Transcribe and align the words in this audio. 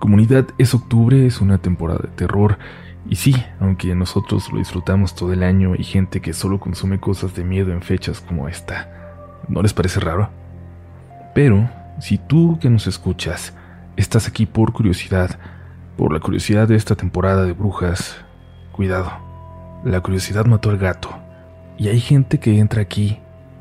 Comunidad 0.00 0.46
es 0.56 0.72
octubre, 0.72 1.26
es 1.26 1.42
una 1.42 1.58
temporada 1.58 2.00
de 2.02 2.16
terror. 2.16 2.58
Y 3.06 3.16
sí, 3.16 3.36
aunque 3.60 3.94
nosotros 3.94 4.50
lo 4.50 4.58
disfrutamos 4.58 5.14
todo 5.14 5.34
el 5.34 5.42
año, 5.42 5.74
hay 5.74 5.84
gente 5.84 6.22
que 6.22 6.32
solo 6.32 6.58
consume 6.58 6.98
cosas 6.98 7.34
de 7.34 7.44
miedo 7.44 7.70
en 7.70 7.82
fechas 7.82 8.22
como 8.22 8.48
esta. 8.48 8.88
¿No 9.46 9.60
les 9.60 9.74
parece 9.74 10.00
raro? 10.00 10.30
Pero, 11.34 11.68
si 12.00 12.16
tú 12.16 12.58
que 12.58 12.70
nos 12.70 12.86
escuchas 12.86 13.52
estás 13.98 14.26
aquí 14.26 14.46
por 14.46 14.72
curiosidad, 14.72 15.38
por 15.98 16.14
la 16.14 16.20
curiosidad 16.20 16.66
de 16.66 16.76
esta 16.76 16.96
temporada 16.96 17.44
de 17.44 17.52
brujas, 17.52 18.16
cuidado. 18.72 19.12
La 19.84 20.00
curiosidad 20.00 20.46
mató 20.46 20.70
al 20.70 20.78
gato. 20.78 21.10
Y 21.76 21.88
hay 21.88 22.00
gente 22.00 22.40
que 22.40 22.58
entra 22.58 22.80
aquí 22.80 23.18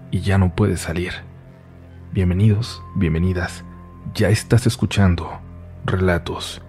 y 0.10 0.22
ya 0.22 0.38
no 0.38 0.56
puede 0.56 0.78
salir. 0.78 1.12
Bienvenidos, 2.14 2.82
bienvenidas. 2.96 3.66
Ya 4.14 4.30
estás 4.30 4.68
escuchando 4.68 5.49
Relatos 5.86 6.62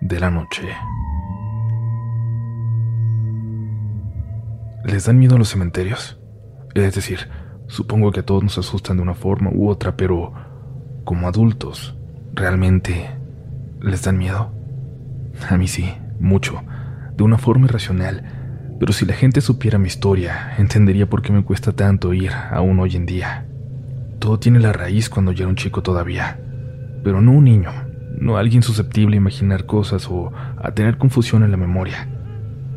de 0.00 0.20
la 0.20 0.30
Noche. 0.30 0.68
¿Les 4.84 5.04
dan 5.06 5.18
miedo 5.18 5.36
a 5.36 5.38
los 5.38 5.48
cementerios? 5.50 6.18
Es 6.74 6.94
decir, 6.94 7.28
supongo 7.66 8.10
que 8.10 8.20
a 8.20 8.26
todos 8.26 8.42
nos 8.42 8.58
asustan 8.58 8.96
de 8.96 9.02
una 9.02 9.14
forma 9.14 9.50
u 9.52 9.68
otra, 9.68 9.96
pero 9.96 10.32
como 11.04 11.28
adultos, 11.28 11.96
¿realmente 12.34 13.10
les 13.80 14.02
dan 14.02 14.18
miedo? 14.18 14.50
A 15.48 15.56
mí 15.56 15.68
sí, 15.68 15.94
mucho, 16.18 16.62
de 17.16 17.22
una 17.22 17.38
forma 17.38 17.66
irracional, 17.66 18.76
pero 18.80 18.92
si 18.92 19.04
la 19.06 19.14
gente 19.14 19.40
supiera 19.40 19.78
mi 19.78 19.88
historia, 19.88 20.54
entendería 20.58 21.08
por 21.08 21.22
qué 21.22 21.32
me 21.32 21.44
cuesta 21.44 21.72
tanto 21.72 22.12
ir 22.12 22.32
aún 22.50 22.80
hoy 22.80 22.96
en 22.96 23.06
día. 23.06 23.46
Todo 24.18 24.38
tiene 24.38 24.58
la 24.58 24.72
raíz 24.72 25.08
cuando 25.08 25.32
yo 25.32 25.44
era 25.44 25.50
un 25.50 25.56
chico 25.56 25.82
todavía, 25.82 26.40
pero 27.04 27.20
no 27.20 27.32
un 27.32 27.44
niño, 27.44 27.70
no 28.20 28.36
alguien 28.36 28.62
susceptible 28.62 29.16
a 29.16 29.18
imaginar 29.18 29.66
cosas 29.66 30.08
o 30.10 30.32
a 30.56 30.72
tener 30.72 30.98
confusión 30.98 31.42
en 31.42 31.50
la 31.50 31.56
memoria. 31.56 32.08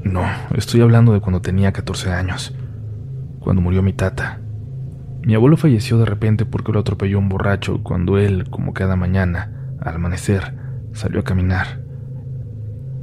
No, 0.04 0.24
estoy 0.56 0.82
hablando 0.82 1.14
de 1.14 1.20
cuando 1.20 1.42
tenía 1.42 1.72
14 1.72 2.12
años, 2.12 2.56
cuando 3.40 3.62
murió 3.62 3.82
mi 3.82 3.94
tata. 3.94 4.40
Mi 5.24 5.36
abuelo 5.36 5.58
falleció 5.58 5.98
de 6.00 6.06
repente 6.06 6.46
porque 6.46 6.72
lo 6.72 6.80
atropelló 6.80 7.20
un 7.20 7.30
borracho 7.30 7.84
cuando 7.84 8.18
él, 8.18 8.50
como 8.50 8.74
cada 8.74 8.96
mañana, 8.96 9.76
al 9.80 9.96
amanecer, 9.96 10.56
salió 10.94 11.20
a 11.20 11.24
caminar. 11.24 11.82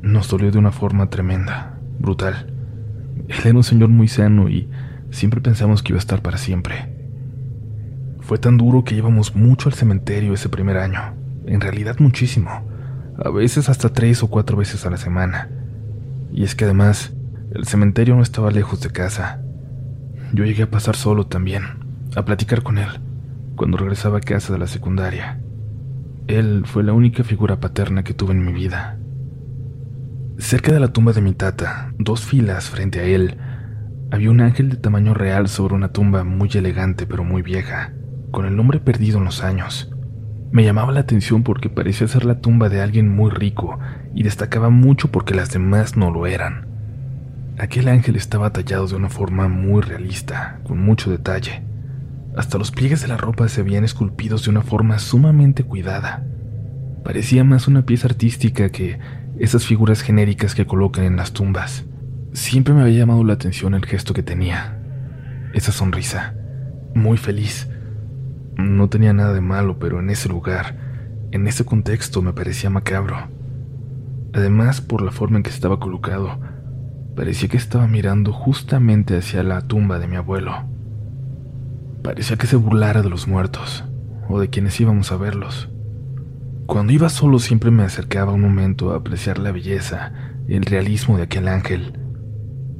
Nos 0.02 0.28
dolió 0.28 0.50
de 0.50 0.58
una 0.58 0.72
forma 0.72 1.10
tremenda, 1.10 1.78
brutal. 1.98 2.52
Él 3.28 3.36
era 3.44 3.54
un 3.56 3.64
señor 3.64 3.88
muy 3.88 4.08
sano 4.08 4.48
y 4.48 4.68
siempre 5.10 5.40
pensamos 5.40 5.82
que 5.82 5.92
iba 5.92 5.98
a 5.98 6.00
estar 6.00 6.22
para 6.22 6.38
siempre. 6.38 6.96
Fue 8.20 8.38
tan 8.38 8.58
duro 8.58 8.84
que 8.84 8.96
íbamos 8.96 9.36
mucho 9.36 9.68
al 9.68 9.74
cementerio 9.74 10.34
ese 10.34 10.48
primer 10.48 10.76
año 10.78 11.17
en 11.48 11.60
realidad 11.60 11.96
muchísimo, 11.98 12.50
a 13.22 13.30
veces 13.30 13.68
hasta 13.68 13.88
tres 13.88 14.22
o 14.22 14.28
cuatro 14.28 14.56
veces 14.56 14.84
a 14.86 14.90
la 14.90 14.96
semana. 14.96 15.48
Y 16.30 16.44
es 16.44 16.54
que 16.54 16.64
además, 16.64 17.14
el 17.52 17.66
cementerio 17.66 18.14
no 18.14 18.22
estaba 18.22 18.50
lejos 18.50 18.80
de 18.82 18.90
casa. 18.90 19.40
Yo 20.32 20.44
llegué 20.44 20.64
a 20.64 20.70
pasar 20.70 20.94
solo 20.94 21.26
también, 21.26 21.64
a 22.14 22.24
platicar 22.24 22.62
con 22.62 22.78
él, 22.78 22.88
cuando 23.56 23.78
regresaba 23.78 24.18
a 24.18 24.20
casa 24.20 24.52
de 24.52 24.58
la 24.58 24.66
secundaria. 24.66 25.40
Él 26.26 26.64
fue 26.66 26.84
la 26.84 26.92
única 26.92 27.24
figura 27.24 27.58
paterna 27.58 28.04
que 28.04 28.12
tuve 28.12 28.32
en 28.32 28.44
mi 28.44 28.52
vida. 28.52 28.98
Cerca 30.36 30.72
de 30.72 30.80
la 30.80 30.92
tumba 30.92 31.12
de 31.12 31.22
mi 31.22 31.32
tata, 31.32 31.92
dos 31.98 32.26
filas 32.26 32.68
frente 32.68 33.00
a 33.00 33.04
él, 33.04 33.38
había 34.10 34.30
un 34.30 34.40
ángel 34.40 34.68
de 34.68 34.76
tamaño 34.76 35.14
real 35.14 35.48
sobre 35.48 35.74
una 35.74 35.88
tumba 35.88 36.24
muy 36.24 36.50
elegante 36.54 37.06
pero 37.06 37.24
muy 37.24 37.42
vieja, 37.42 37.92
con 38.30 38.44
el 38.44 38.54
nombre 38.54 38.78
perdido 38.78 39.18
en 39.18 39.24
los 39.24 39.42
años. 39.42 39.90
Me 40.50 40.64
llamaba 40.64 40.92
la 40.92 41.00
atención 41.00 41.42
porque 41.42 41.68
parecía 41.68 42.08
ser 42.08 42.24
la 42.24 42.40
tumba 42.40 42.68
de 42.68 42.80
alguien 42.80 43.08
muy 43.08 43.30
rico 43.30 43.78
y 44.14 44.22
destacaba 44.22 44.70
mucho 44.70 45.10
porque 45.10 45.34
las 45.34 45.52
demás 45.52 45.96
no 45.96 46.10
lo 46.10 46.26
eran. 46.26 46.66
Aquel 47.58 47.88
ángel 47.88 48.16
estaba 48.16 48.52
tallado 48.52 48.86
de 48.86 48.94
una 48.94 49.10
forma 49.10 49.48
muy 49.48 49.82
realista, 49.82 50.60
con 50.64 50.78
mucho 50.78 51.10
detalle. 51.10 51.62
Hasta 52.36 52.56
los 52.56 52.70
pliegues 52.70 53.02
de 53.02 53.08
la 53.08 53.16
ropa 53.16 53.48
se 53.48 53.60
habían 53.60 53.84
esculpidos 53.84 54.44
de 54.44 54.50
una 54.50 54.62
forma 54.62 54.98
sumamente 54.98 55.64
cuidada. 55.64 56.24
Parecía 57.04 57.44
más 57.44 57.68
una 57.68 57.84
pieza 57.84 58.06
artística 58.06 58.70
que 58.70 58.98
esas 59.38 59.66
figuras 59.66 60.02
genéricas 60.02 60.54
que 60.54 60.66
colocan 60.66 61.04
en 61.04 61.16
las 61.16 61.32
tumbas. 61.32 61.84
Siempre 62.32 62.72
me 62.72 62.82
había 62.82 63.00
llamado 63.00 63.24
la 63.24 63.34
atención 63.34 63.74
el 63.74 63.84
gesto 63.84 64.14
que 64.14 64.22
tenía. 64.22 64.78
Esa 65.52 65.72
sonrisa, 65.72 66.34
muy 66.94 67.18
feliz, 67.18 67.68
no 68.58 68.88
tenía 68.88 69.12
nada 69.12 69.32
de 69.32 69.40
malo, 69.40 69.78
pero 69.78 70.00
en 70.00 70.10
ese 70.10 70.28
lugar, 70.28 70.76
en 71.30 71.46
ese 71.46 71.64
contexto, 71.64 72.22
me 72.22 72.32
parecía 72.32 72.70
macabro. 72.70 73.16
Además, 74.34 74.80
por 74.80 75.00
la 75.00 75.12
forma 75.12 75.36
en 75.36 75.44
que 75.44 75.50
estaba 75.50 75.78
colocado, 75.78 76.38
parecía 77.14 77.48
que 77.48 77.56
estaba 77.56 77.86
mirando 77.86 78.32
justamente 78.32 79.16
hacia 79.16 79.42
la 79.42 79.62
tumba 79.62 79.98
de 79.98 80.08
mi 80.08 80.16
abuelo. 80.16 80.64
Parecía 82.02 82.36
que 82.36 82.46
se 82.46 82.56
burlara 82.56 83.02
de 83.02 83.08
los 83.08 83.28
muertos, 83.28 83.84
o 84.28 84.40
de 84.40 84.50
quienes 84.50 84.78
íbamos 84.80 85.12
a 85.12 85.16
verlos. 85.16 85.70
Cuando 86.66 86.92
iba 86.92 87.08
solo 87.08 87.38
siempre 87.38 87.70
me 87.70 87.84
acercaba 87.84 88.32
un 88.32 88.40
momento 88.40 88.92
a 88.92 88.96
apreciar 88.96 89.38
la 89.38 89.52
belleza 89.52 90.12
y 90.48 90.54
el 90.54 90.64
realismo 90.64 91.16
de 91.16 91.22
aquel 91.22 91.48
ángel. 91.48 91.98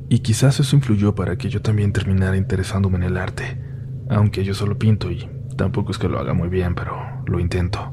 Y 0.09 0.19
quizás 0.21 0.59
eso 0.59 0.75
influyó 0.75 1.15
para 1.15 1.37
que 1.37 1.49
yo 1.49 1.62
también 1.62 1.93
terminara 1.93 2.37
interesándome 2.37 2.97
en 2.97 3.05
el 3.05 3.16
arte, 3.16 3.62
aunque 4.10 4.45
yo 4.45 4.55
solo 4.55 4.78
pinto 4.78 5.10
y 5.10 5.28
Tampoco 5.58 5.91
es 5.91 5.98
que 5.98 6.08
lo 6.08 6.20
haga 6.20 6.34
muy 6.34 6.48
bien, 6.48 6.76
pero 6.76 6.96
lo 7.26 7.41
intento. 7.41 7.92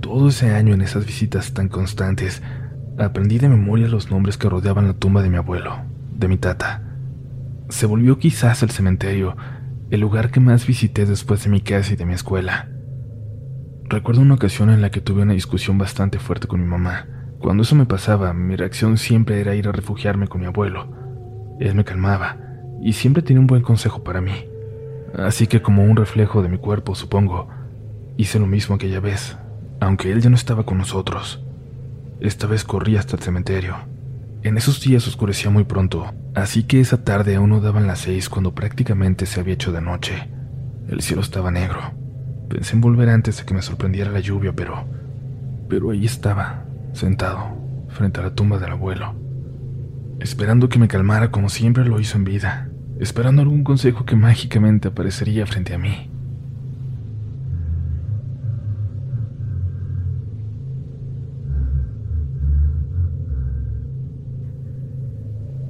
Todo 0.00 0.30
ese 0.30 0.50
año 0.50 0.74
en 0.74 0.80
esas 0.80 1.06
visitas 1.06 1.54
tan 1.54 1.68
constantes, 1.68 2.42
aprendí 2.98 3.38
de 3.38 3.48
memoria 3.48 3.86
los 3.86 4.10
nombres 4.10 4.36
que 4.36 4.48
rodeaban 4.48 4.88
la 4.88 4.94
tumba 4.94 5.22
de 5.22 5.30
mi 5.30 5.36
abuelo, 5.36 5.76
de 6.12 6.26
mi 6.26 6.38
tata. 6.38 6.82
Se 7.68 7.86
volvió 7.86 8.18
quizás 8.18 8.64
el 8.64 8.70
cementerio, 8.70 9.36
el 9.90 10.00
lugar 10.00 10.32
que 10.32 10.40
más 10.40 10.66
visité 10.66 11.06
después 11.06 11.44
de 11.44 11.50
mi 11.50 11.60
casa 11.60 11.92
y 11.92 11.96
de 11.96 12.04
mi 12.04 12.14
escuela. 12.14 12.68
Recuerdo 13.84 14.22
una 14.22 14.34
ocasión 14.34 14.70
en 14.70 14.82
la 14.82 14.90
que 14.90 15.00
tuve 15.00 15.22
una 15.22 15.34
discusión 15.34 15.78
bastante 15.78 16.18
fuerte 16.18 16.48
con 16.48 16.60
mi 16.60 16.66
mamá. 16.66 17.06
Cuando 17.38 17.62
eso 17.62 17.76
me 17.76 17.86
pasaba, 17.86 18.32
mi 18.32 18.56
reacción 18.56 18.98
siempre 18.98 19.40
era 19.40 19.54
ir 19.54 19.68
a 19.68 19.72
refugiarme 19.72 20.26
con 20.26 20.40
mi 20.40 20.48
abuelo. 20.48 20.88
Él 21.60 21.76
me 21.76 21.84
calmaba 21.84 22.38
y 22.82 22.94
siempre 22.94 23.22
tenía 23.22 23.40
un 23.40 23.46
buen 23.46 23.62
consejo 23.62 24.02
para 24.02 24.20
mí. 24.20 24.49
Así 25.16 25.46
que 25.46 25.62
como 25.62 25.84
un 25.84 25.96
reflejo 25.96 26.42
de 26.42 26.48
mi 26.48 26.58
cuerpo, 26.58 26.94
supongo, 26.94 27.48
hice 28.16 28.38
lo 28.38 28.46
mismo 28.46 28.76
aquella 28.76 29.00
vez, 29.00 29.36
aunque 29.80 30.12
él 30.12 30.20
ya 30.20 30.30
no 30.30 30.36
estaba 30.36 30.64
con 30.64 30.78
nosotros. 30.78 31.44
Esta 32.20 32.46
vez 32.46 32.64
corrí 32.64 32.96
hasta 32.96 33.16
el 33.16 33.22
cementerio. 33.22 33.76
En 34.42 34.56
esos 34.56 34.80
días 34.80 35.06
oscurecía 35.06 35.50
muy 35.50 35.64
pronto, 35.64 36.14
así 36.34 36.62
que 36.62 36.80
esa 36.80 37.04
tarde 37.04 37.36
aún 37.36 37.50
no 37.50 37.60
daban 37.60 37.86
las 37.86 38.00
seis 38.00 38.28
cuando 38.28 38.54
prácticamente 38.54 39.26
se 39.26 39.40
había 39.40 39.54
hecho 39.54 39.72
de 39.72 39.80
noche. 39.80 40.28
El 40.88 41.02
cielo 41.02 41.22
estaba 41.22 41.50
negro. 41.50 41.80
Pensé 42.48 42.74
en 42.74 42.80
volver 42.80 43.08
antes 43.10 43.38
de 43.38 43.44
que 43.44 43.54
me 43.54 43.62
sorprendiera 43.62 44.10
la 44.10 44.20
lluvia, 44.20 44.52
pero... 44.54 44.84
Pero 45.68 45.90
ahí 45.90 46.04
estaba, 46.04 46.64
sentado, 46.92 47.56
frente 47.88 48.20
a 48.20 48.24
la 48.24 48.34
tumba 48.34 48.58
del 48.58 48.72
abuelo, 48.72 49.14
esperando 50.18 50.68
que 50.68 50.80
me 50.80 50.88
calmara 50.88 51.30
como 51.30 51.48
siempre 51.48 51.84
lo 51.84 52.00
hizo 52.00 52.16
en 52.16 52.24
vida 52.24 52.69
esperando 53.00 53.40
algún 53.40 53.64
consejo 53.64 54.04
que 54.04 54.14
mágicamente 54.14 54.88
aparecería 54.88 55.46
frente 55.46 55.74
a 55.74 55.78
mí. 55.78 56.10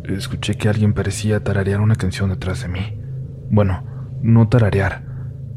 Escuché 0.05 0.57
que 0.57 0.69
alguien 0.69 0.93
parecía 0.93 1.45
tararear 1.45 1.81
una 1.81 1.95
canción 1.95 2.31
detrás 2.31 2.63
de 2.63 2.69
mí. 2.69 3.01
Bueno, 3.49 3.85
no 4.23 4.49
tararear, 4.49 5.05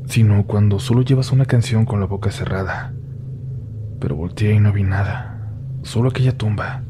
sino 0.05 0.45
cuando 0.45 0.79
solo 0.79 1.01
llevas 1.01 1.31
una 1.31 1.45
canción 1.45 1.85
con 1.85 1.99
la 1.99 2.05
boca 2.05 2.29
cerrada. 2.29 2.93
Pero 3.99 4.15
volteé 4.15 4.53
y 4.53 4.59
no 4.59 4.71
vi 4.73 4.83
nada, 4.83 5.49
solo 5.81 6.09
aquella 6.09 6.37
tumba, 6.37 6.83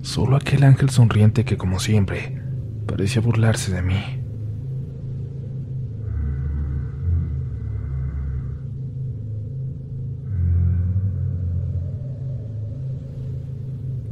solo 0.00 0.36
aquel 0.36 0.64
ángel 0.64 0.88
sonriente 0.88 1.44
que 1.44 1.58
como 1.58 1.78
siempre 1.78 2.43
Parecía 2.86 3.22
burlarse 3.22 3.72
de 3.72 3.82
mí. 3.82 4.20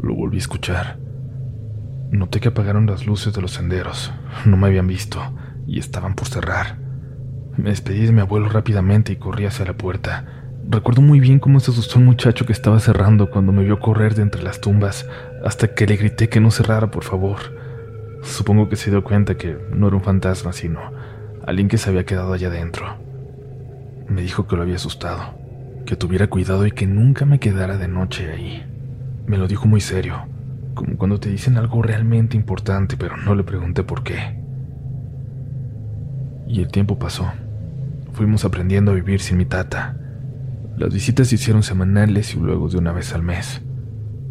Lo 0.00 0.14
volví 0.14 0.36
a 0.36 0.40
escuchar. 0.40 0.98
Noté 2.10 2.40
que 2.40 2.48
apagaron 2.48 2.86
las 2.86 3.06
luces 3.06 3.32
de 3.32 3.40
los 3.40 3.52
senderos. 3.52 4.12
No 4.44 4.56
me 4.56 4.66
habían 4.66 4.86
visto 4.86 5.20
y 5.66 5.78
estaban 5.78 6.14
por 6.14 6.28
cerrar. 6.28 6.78
Me 7.56 7.70
despedí 7.70 8.06
de 8.06 8.12
mi 8.12 8.20
abuelo 8.20 8.48
rápidamente 8.48 9.12
y 9.12 9.16
corrí 9.16 9.46
hacia 9.46 9.64
la 9.64 9.76
puerta. 9.76 10.26
Recuerdo 10.68 11.02
muy 11.02 11.20
bien 11.20 11.38
cómo 11.38 11.60
se 11.60 11.70
asustó 11.70 11.98
un 11.98 12.06
muchacho 12.06 12.46
que 12.46 12.52
estaba 12.52 12.80
cerrando 12.80 13.30
cuando 13.30 13.52
me 13.52 13.64
vio 13.64 13.78
correr 13.78 14.14
de 14.14 14.22
entre 14.22 14.42
las 14.42 14.60
tumbas, 14.60 15.08
hasta 15.44 15.74
que 15.74 15.86
le 15.86 15.96
grité 15.96 16.28
que 16.28 16.40
no 16.40 16.50
cerrara, 16.50 16.90
por 16.90 17.04
favor. 17.04 17.61
Supongo 18.22 18.68
que 18.68 18.76
se 18.76 18.90
dio 18.90 19.04
cuenta 19.04 19.36
que 19.36 19.56
no 19.72 19.88
era 19.88 19.96
un 19.96 20.02
fantasma, 20.02 20.52
sino 20.52 20.80
alguien 21.44 21.68
que 21.68 21.78
se 21.78 21.90
había 21.90 22.04
quedado 22.04 22.32
allá 22.32 22.48
adentro. 22.48 22.86
Me 24.08 24.22
dijo 24.22 24.46
que 24.46 24.56
lo 24.56 24.62
había 24.62 24.76
asustado. 24.76 25.40
que 25.84 25.96
tuviera 25.96 26.28
cuidado 26.28 26.64
y 26.64 26.70
que 26.70 26.86
nunca 26.86 27.24
me 27.24 27.40
quedara 27.40 27.76
de 27.76 27.88
noche 27.88 28.30
ahí. 28.30 28.64
Me 29.26 29.36
lo 29.36 29.48
dijo 29.48 29.66
muy 29.66 29.80
serio, 29.80 30.26
como 30.74 30.96
cuando 30.96 31.18
te 31.18 31.28
dicen 31.28 31.56
algo 31.56 31.82
realmente 31.82 32.36
importante, 32.36 32.96
pero 32.96 33.16
no 33.16 33.34
le 33.34 33.42
pregunté 33.42 33.82
por 33.82 34.02
qué. 34.02 34.38
Y 36.46 36.60
el 36.60 36.68
tiempo 36.68 36.98
pasó. 36.98 37.32
Fuimos 38.12 38.44
aprendiendo 38.44 38.92
a 38.92 38.94
vivir 38.94 39.20
sin 39.20 39.38
mi 39.38 39.44
tata. 39.44 39.96
Las 40.76 40.92
visitas 40.92 41.28
se 41.28 41.34
hicieron 41.34 41.62
semanales 41.62 42.34
y 42.34 42.38
luego 42.38 42.68
de 42.68 42.78
una 42.78 42.92
vez 42.92 43.12
al 43.14 43.22
mes. 43.22 43.60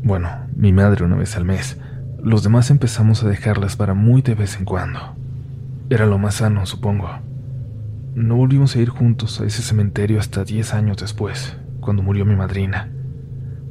Bueno, 0.03 0.29
mi 0.55 0.71
madre 0.71 1.03
una 1.03 1.15
vez 1.15 1.35
al 1.35 1.45
mes. 1.45 1.79
Los 2.23 2.43
demás 2.43 2.69
empezamos 2.69 3.23
a 3.23 3.29
dejarlas 3.29 3.75
para 3.75 3.95
muy 3.95 4.21
de 4.21 4.35
vez 4.35 4.55
en 4.59 4.65
cuando. 4.65 4.99
Era 5.89 6.05
lo 6.05 6.19
más 6.19 6.35
sano, 6.35 6.67
supongo. 6.67 7.09
No 8.13 8.35
volvimos 8.35 8.75
a 8.75 8.79
ir 8.79 8.89
juntos 8.89 9.41
a 9.41 9.45
ese 9.45 9.63
cementerio 9.63 10.19
hasta 10.19 10.43
10 10.43 10.75
años 10.75 10.97
después, 10.97 11.57
cuando 11.79 12.03
murió 12.03 12.23
mi 12.23 12.35
madrina. 12.35 12.91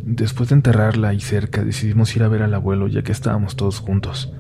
Después 0.03 0.49
de 0.49 0.57
enterrarla 0.57 1.11
ahí 1.11 1.21
cerca, 1.21 1.63
decidimos 1.63 2.17
ir 2.17 2.25
a 2.25 2.29
ver 2.29 2.43
al 2.43 2.53
abuelo 2.53 2.89
ya 2.89 3.03
que 3.03 3.13
estábamos 3.13 3.55
todos 3.55 3.79
juntos. 3.79 4.33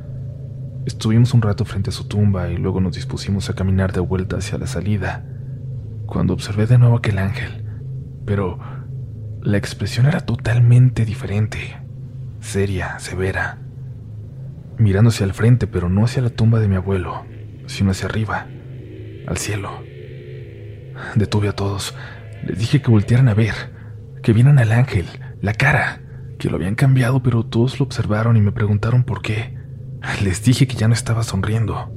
Estuvimos 0.86 1.32
un 1.32 1.42
rato 1.42 1.64
frente 1.64 1.90
a 1.90 1.92
su 1.92 2.08
tumba 2.08 2.48
y 2.50 2.56
luego 2.56 2.80
nos 2.80 2.96
dispusimos 2.96 3.48
a 3.48 3.54
caminar 3.54 3.92
de 3.92 4.00
vuelta 4.00 4.38
hacia 4.38 4.58
la 4.58 4.66
salida, 4.66 5.24
cuando 6.06 6.34
observé 6.34 6.66
de 6.66 6.78
nuevo 6.78 6.96
aquel 6.96 7.18
ángel. 7.18 7.64
Pero 8.24 8.58
la 9.40 9.56
expresión 9.56 10.06
era 10.06 10.22
totalmente 10.22 11.04
diferente, 11.04 11.78
seria, 12.40 12.98
severa, 12.98 13.58
mirando 14.80 15.10
hacia 15.10 15.24
el 15.24 15.34
frente, 15.34 15.66
pero 15.66 15.88
no 15.88 16.04
hacia 16.04 16.22
la 16.22 16.30
tumba 16.30 16.58
de 16.58 16.68
mi 16.68 16.76
abuelo, 16.76 17.24
sino 17.66 17.90
hacia 17.90 18.08
arriba, 18.08 18.46
al 19.26 19.36
cielo. 19.36 19.82
Detuve 21.14 21.48
a 21.48 21.52
todos, 21.52 21.94
les 22.44 22.58
dije 22.58 22.80
que 22.80 22.90
voltearan 22.90 23.28
a 23.28 23.34
ver, 23.34 23.54
que 24.22 24.32
vieran 24.32 24.58
al 24.58 24.72
ángel, 24.72 25.06
la 25.40 25.52
cara, 25.52 26.00
que 26.38 26.48
lo 26.48 26.56
habían 26.56 26.74
cambiado, 26.74 27.22
pero 27.22 27.44
todos 27.44 27.78
lo 27.78 27.84
observaron 27.84 28.36
y 28.36 28.40
me 28.40 28.52
preguntaron 28.52 29.04
por 29.04 29.22
qué. 29.22 29.56
Les 30.22 30.42
dije 30.42 30.66
que 30.66 30.76
ya 30.76 30.88
no 30.88 30.94
estaba 30.94 31.22
sonriendo. 31.22 31.92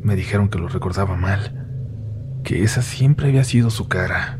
Me 0.00 0.14
dijeron 0.14 0.48
que 0.48 0.58
lo 0.58 0.68
recordaba 0.68 1.16
mal, 1.16 1.66
que 2.44 2.62
esa 2.62 2.82
siempre 2.82 3.28
había 3.28 3.42
sido 3.42 3.70
su 3.70 3.88
cara. 3.88 4.38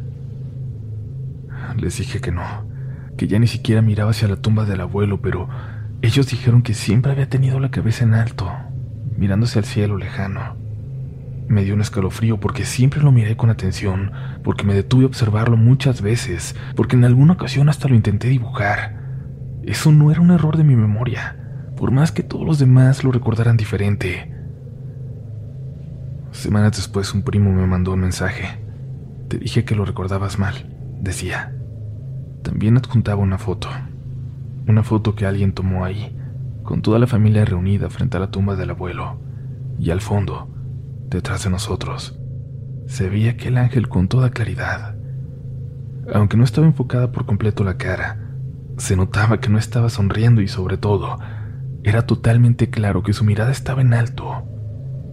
Les 1.77 1.99
dije 1.99 2.21
que 2.21 2.31
no, 2.31 2.69
que 3.17 3.27
ya 3.27 3.41
ni 3.41 3.49
siquiera 3.49 3.83
miraba 3.83 4.13
hacia 4.13 4.29
la 4.29 4.37
tumba 4.37 4.65
del 4.65 4.81
abuelo, 4.81 5.21
pero 5.21 5.49
ellos 6.03 6.29
dijeron 6.29 6.63
que 6.63 6.75
siempre 6.75 7.13
había 7.13 7.29
tenido 7.29 7.61
la 7.61 7.71
cabeza 7.71 8.05
en 8.05 8.15
alto, 8.15 8.51
mirándose 9.17 9.59
al 9.59 9.65
cielo 9.65 9.97
lejano. 9.97 10.57
Me 11.49 11.65
dio 11.65 11.75
un 11.75 11.81
escalofrío 11.81 12.39
porque 12.39 12.65
siempre 12.65 13.01
lo 13.01 13.11
miré 13.11 13.37
con 13.37 13.51
atención, 13.51 14.13
porque 14.45 14.65
me 14.65 14.75
detuve 14.75 15.05
a 15.05 15.07
observarlo 15.09 15.57
muchas 15.57 16.03
veces, 16.03 16.55
porque 16.77 16.97
en 16.97 17.05
alguna 17.05 17.35
ocasión 17.35 17.69
hasta 17.69 17.89
lo 17.89 17.95
intenté 17.95 18.29
dibujar. 18.29 18.99
Eso 19.63 19.93
no 19.93 20.11
era 20.11 20.21
un 20.21 20.31
error 20.31 20.57
de 20.57 20.65
mi 20.65 20.77
memoria 20.77 21.37
por 21.79 21.93
más 21.93 22.11
que 22.11 22.25
todos 22.25 22.45
los 22.45 22.59
demás 22.59 23.05
lo 23.05 23.13
recordaran 23.13 23.57
diferente. 23.57 24.35
Semanas 26.33 26.73
después 26.77 27.15
un 27.15 27.23
primo 27.23 27.53
me 27.53 27.67
mandó 27.69 27.93
un 27.93 28.01
mensaje. 28.01 28.59
Te 29.29 29.39
dije 29.39 29.65
que 29.65 29.77
lo 29.77 29.85
recordabas 29.85 30.41
mal, 30.41 30.55
decía. 31.01 31.55
También 32.43 32.77
adjuntaba 32.77 33.23
una 33.23 33.39
foto. 33.39 33.69
Una 34.69 34.83
foto 34.83 35.15
que 35.15 35.25
alguien 35.25 35.53
tomó 35.53 35.87
ahí, 35.87 36.15
con 36.63 36.83
toda 36.83 36.99
la 36.99 37.07
familia 37.07 37.47
reunida 37.47 37.89
frente 37.89 38.19
a 38.19 38.21
la 38.21 38.31
tumba 38.31 38.55
del 38.55 38.69
abuelo. 38.69 39.19
Y 39.79 39.91
al 39.91 40.03
fondo, 40.03 40.49
detrás 41.09 41.45
de 41.45 41.51
nosotros, 41.51 42.21
se 42.87 43.09
veía 43.09 43.31
aquel 43.31 43.57
ángel 43.57 43.89
con 43.89 44.09
toda 44.09 44.29
claridad. 44.29 44.95
Aunque 46.13 46.37
no 46.37 46.45
estaba 46.45 46.67
enfocada 46.67 47.13
por 47.13 47.25
completo 47.25 47.65
la 47.65 47.79
cara, 47.79 48.19
se 48.77 48.95
notaba 48.95 49.41
que 49.41 49.49
no 49.49 49.57
estaba 49.57 49.89
sonriendo 49.89 50.43
y 50.43 50.49
sobre 50.49 50.77
todo, 50.77 51.19
era 51.83 52.07
totalmente 52.07 52.69
claro 52.69 53.03
que 53.03 53.15
su 53.15 53.25
mirada 53.25 53.51
estaba 53.51 53.81
en 53.81 53.95
alto, 53.95 54.47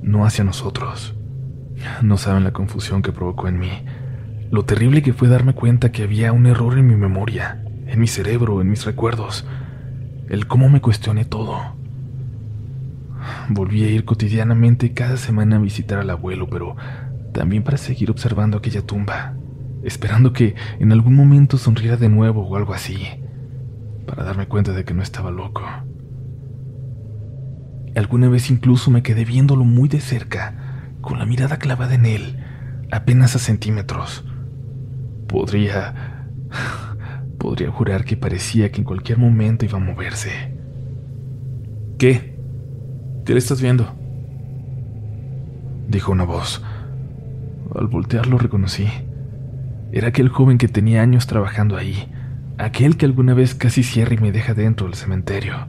no 0.01 0.25
hacia 0.25 0.43
nosotros. 0.43 1.15
No 2.01 2.17
saben 2.17 2.43
la 2.43 2.51
confusión 2.51 3.01
que 3.01 3.13
provocó 3.13 3.47
en 3.47 3.59
mí, 3.59 3.85
lo 4.51 4.65
terrible 4.65 5.01
que 5.01 5.13
fue 5.13 5.29
darme 5.29 5.53
cuenta 5.53 5.93
que 5.93 6.03
había 6.03 6.33
un 6.33 6.45
error 6.45 6.77
en 6.77 6.87
mi 6.87 6.95
memoria, 6.95 7.64
en 7.87 7.99
mi 7.99 8.07
cerebro, 8.07 8.61
en 8.61 8.69
mis 8.69 8.85
recuerdos, 8.85 9.45
el 10.29 10.47
cómo 10.47 10.69
me 10.69 10.81
cuestioné 10.81 11.25
todo. 11.25 11.59
Volví 13.49 13.83
a 13.83 13.89
ir 13.89 14.05
cotidianamente 14.05 14.93
cada 14.93 15.17
semana 15.17 15.57
a 15.57 15.59
visitar 15.59 15.99
al 15.99 16.09
abuelo, 16.09 16.49
pero 16.49 16.75
también 17.33 17.63
para 17.63 17.77
seguir 17.77 18.11
observando 18.11 18.57
aquella 18.57 18.81
tumba, 18.81 19.35
esperando 19.83 20.33
que 20.33 20.55
en 20.79 20.91
algún 20.91 21.15
momento 21.15 21.57
sonriera 21.57 21.97
de 21.97 22.09
nuevo 22.09 22.47
o 22.47 22.55
algo 22.55 22.73
así, 22.73 22.97
para 24.05 24.23
darme 24.23 24.47
cuenta 24.47 24.71
de 24.71 24.83
que 24.83 24.93
no 24.93 25.01
estaba 25.01 25.31
loco. 25.31 25.61
Alguna 27.95 28.29
vez 28.29 28.49
incluso 28.49 28.91
me 28.91 29.03
quedé 29.03 29.25
viéndolo 29.25 29.63
muy 29.63 29.87
de 29.87 30.01
cerca, 30.01 30.89
con 31.01 31.19
la 31.19 31.25
mirada 31.25 31.57
clavada 31.57 31.93
en 31.95 32.05
él, 32.05 32.39
apenas 32.91 33.35
a 33.35 33.39
centímetros. 33.39 34.25
Podría... 35.27 36.27
Podría 37.37 37.71
jurar 37.71 38.05
que 38.05 38.17
parecía 38.17 38.71
que 38.71 38.81
en 38.81 38.85
cualquier 38.85 39.17
momento 39.17 39.65
iba 39.65 39.77
a 39.77 39.81
moverse. 39.81 40.29
¿Qué? 41.97 42.35
¿Qué 43.25 43.33
le 43.33 43.39
estás 43.39 43.61
viendo? 43.61 43.93
Dijo 45.87 46.11
una 46.11 46.23
voz. 46.23 46.63
Al 47.73 47.87
voltearlo 47.87 48.37
reconocí. 48.37 48.87
Era 49.91 50.09
aquel 50.09 50.29
joven 50.29 50.57
que 50.57 50.67
tenía 50.67 51.01
años 51.01 51.27
trabajando 51.27 51.77
ahí, 51.77 52.11
aquel 52.57 52.97
que 52.97 53.05
alguna 53.05 53.33
vez 53.33 53.55
casi 53.55 53.83
cierra 53.83 54.15
y 54.15 54.17
me 54.17 54.31
deja 54.31 54.53
dentro 54.53 54.87
del 54.87 54.95
cementerio. 54.95 55.67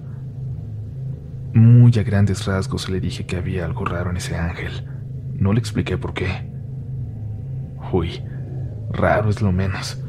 Muy 1.52 1.92
a 1.98 2.02
grandes 2.02 2.44
rasgos 2.44 2.88
le 2.88 3.00
dije 3.00 3.24
que 3.24 3.36
había 3.36 3.64
algo 3.64 3.84
raro 3.84 4.10
en 4.10 4.18
ese 4.18 4.36
ángel. 4.36 4.88
No 5.34 5.52
le 5.52 5.60
expliqué 5.60 5.96
por 5.96 6.12
qué. 6.12 6.50
Uy, 7.92 8.22
raro 8.90 9.30
es 9.30 9.40
lo 9.40 9.52
menos. 9.52 10.02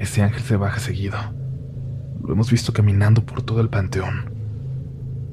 Ese 0.00 0.22
ángel 0.22 0.40
se 0.40 0.56
baja 0.56 0.80
seguido. 0.80 1.18
Lo 2.22 2.32
hemos 2.32 2.50
visto 2.50 2.72
caminando 2.72 3.26
por 3.26 3.42
todo 3.42 3.60
el 3.60 3.68
panteón. 3.68 4.32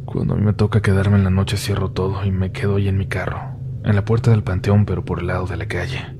Cuando 0.03 0.33
a 0.33 0.37
mí 0.37 0.43
me 0.43 0.51
toca 0.51 0.81
quedarme 0.81 1.15
en 1.15 1.23
la 1.23 1.29
noche 1.29 1.55
cierro 1.55 1.91
todo 1.91 2.25
y 2.25 2.31
me 2.31 2.51
quedo 2.51 2.75
ahí 2.75 2.89
en 2.89 2.97
mi 2.97 3.07
carro, 3.07 3.39
en 3.85 3.95
la 3.95 4.03
puerta 4.03 4.29
del 4.29 4.43
panteón 4.43 4.85
pero 4.85 5.05
por 5.05 5.19
el 5.19 5.27
lado 5.27 5.47
de 5.47 5.55
la 5.55 5.69
calle. 5.69 6.17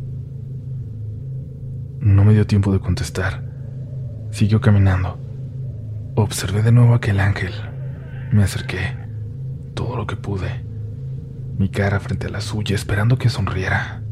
No 1.99 2.23
me 2.23 2.33
dio 2.33 2.47
tiempo 2.47 2.71
de 2.71 2.79
contestar. 2.79 3.43
Siguió 4.31 4.61
caminando. 4.61 5.19
Observé 6.15 6.61
de 6.61 6.71
nuevo 6.71 6.93
aquel 6.93 7.19
ángel, 7.19 7.51
me 8.31 8.43
acerqué, 8.43 8.95
todo 9.73 9.97
lo 9.97 10.07
que 10.07 10.15
pude, 10.15 10.63
mi 11.57 11.67
cara 11.67 11.99
frente 11.99 12.27
a 12.27 12.29
la 12.29 12.39
suya, 12.39 12.75
esperando 12.75 13.17
que 13.17 13.27
sonriera. 13.27 14.03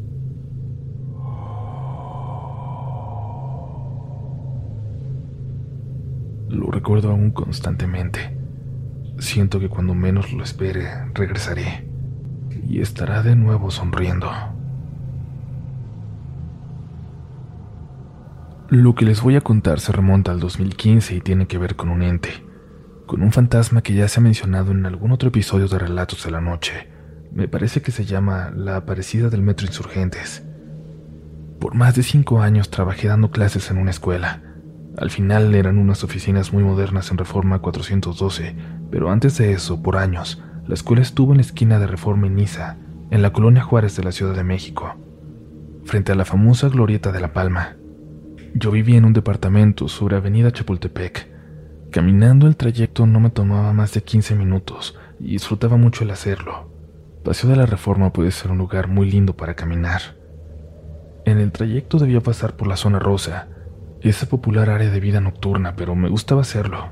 Lo 6.55 6.71
recuerdo 6.71 7.11
aún 7.11 7.31
constantemente. 7.31 8.37
Siento 9.19 9.59
que 9.59 9.69
cuando 9.69 9.93
menos 9.93 10.33
lo 10.33 10.43
espere, 10.43 10.87
regresaré 11.13 11.87
y 12.67 12.81
estará 12.81 13.21
de 13.21 13.35
nuevo 13.35 13.71
sonriendo. 13.71 14.31
Lo 18.69 18.95
que 18.95 19.05
les 19.05 19.21
voy 19.21 19.35
a 19.35 19.41
contar 19.41 19.79
se 19.79 19.91
remonta 19.91 20.31
al 20.31 20.39
2015 20.39 21.15
y 21.15 21.21
tiene 21.21 21.47
que 21.47 21.57
ver 21.57 21.75
con 21.75 21.89
un 21.89 22.01
ente 22.01 22.45
con 23.05 23.21
un 23.21 23.31
fantasma 23.31 23.81
que 23.81 23.93
ya 23.93 24.07
se 24.07 24.19
ha 24.19 24.23
mencionado 24.23 24.71
en 24.71 24.85
algún 24.85 25.11
otro 25.11 25.29
episodio 25.29 25.67
de 25.67 25.77
Relatos 25.77 26.23
de 26.25 26.31
la 26.31 26.41
Noche. 26.41 26.89
Me 27.31 27.47
parece 27.47 27.81
que 27.81 27.91
se 27.91 28.05
llama 28.05 28.51
La 28.55 28.77
Aparecida 28.77 29.29
del 29.29 29.41
Metro 29.41 29.67
Insurgentes. 29.67 30.43
Por 31.59 31.75
más 31.75 31.95
de 31.95 32.03
cinco 32.03 32.41
años 32.41 32.69
trabajé 32.69 33.07
dando 33.07 33.31
clases 33.31 33.69
en 33.69 33.77
una 33.77 33.91
escuela. 33.91 34.41
Al 34.97 35.09
final 35.09 35.53
eran 35.55 35.77
unas 35.77 36.03
oficinas 36.03 36.53
muy 36.53 36.63
modernas 36.63 37.11
en 37.11 37.17
Reforma 37.17 37.59
412, 37.59 38.55
pero 38.89 39.11
antes 39.11 39.37
de 39.37 39.51
eso, 39.51 39.81
por 39.81 39.97
años, 39.97 40.41
la 40.67 40.73
escuela 40.73 41.01
estuvo 41.01 41.33
en 41.33 41.37
la 41.37 41.43
esquina 41.43 41.79
de 41.79 41.87
Reforma 41.87 42.27
y 42.27 42.29
Niza, 42.29 42.77
en 43.11 43.21
la 43.21 43.33
colonia 43.33 43.61
Juárez 43.61 43.95
de 43.95 44.03
la 44.03 44.11
Ciudad 44.11 44.35
de 44.35 44.43
México, 44.43 44.95
frente 45.83 46.11
a 46.11 46.15
la 46.15 46.25
famosa 46.25 46.69
Glorieta 46.69 47.11
de 47.11 47.19
la 47.19 47.33
Palma. 47.33 47.75
Yo 48.53 48.71
vivía 48.71 48.97
en 48.97 49.05
un 49.05 49.13
departamento 49.13 49.87
sobre 49.87 50.15
Avenida 50.15 50.51
Chapultepec, 50.51 51.35
Caminando 51.95 52.47
el 52.47 52.57
trayecto 52.57 53.05
no 53.05 53.21
me 53.21 53.29
tomaba 53.29 53.71
más 53.71 53.93
de 53.93 54.03
15 54.03 54.35
minutos 54.35 54.99
y 55.17 55.29
disfrutaba 55.29 55.77
mucho 55.77 56.03
el 56.03 56.11
hacerlo. 56.11 56.69
Paseo 57.23 57.49
de 57.49 57.55
la 57.55 57.65
Reforma 57.65 58.11
puede 58.11 58.31
ser 58.31 58.51
un 58.51 58.57
lugar 58.57 58.89
muy 58.89 59.09
lindo 59.09 59.37
para 59.37 59.55
caminar. 59.55 60.01
En 61.23 61.39
el 61.39 61.53
trayecto 61.53 61.97
debía 61.97 62.19
pasar 62.19 62.57
por 62.57 62.67
la 62.67 62.75
zona 62.75 62.99
rosa, 62.99 63.47
esa 64.09 64.27
popular 64.27 64.69
área 64.69 64.89
de 64.89 64.99
vida 64.99 65.21
nocturna, 65.21 65.75
pero 65.75 65.95
me 65.95 66.09
gustaba 66.09 66.41
hacerlo. 66.41 66.89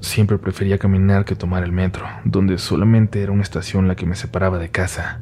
Siempre 0.00 0.38
prefería 0.38 0.78
caminar 0.78 1.24
que 1.24 1.36
tomar 1.36 1.62
el 1.62 1.72
metro, 1.72 2.06
donde 2.24 2.58
solamente 2.58 3.22
era 3.22 3.32
una 3.32 3.42
estación 3.42 3.88
la 3.88 3.96
que 3.96 4.06
me 4.06 4.16
separaba 4.16 4.58
de 4.58 4.70
casa. 4.70 5.20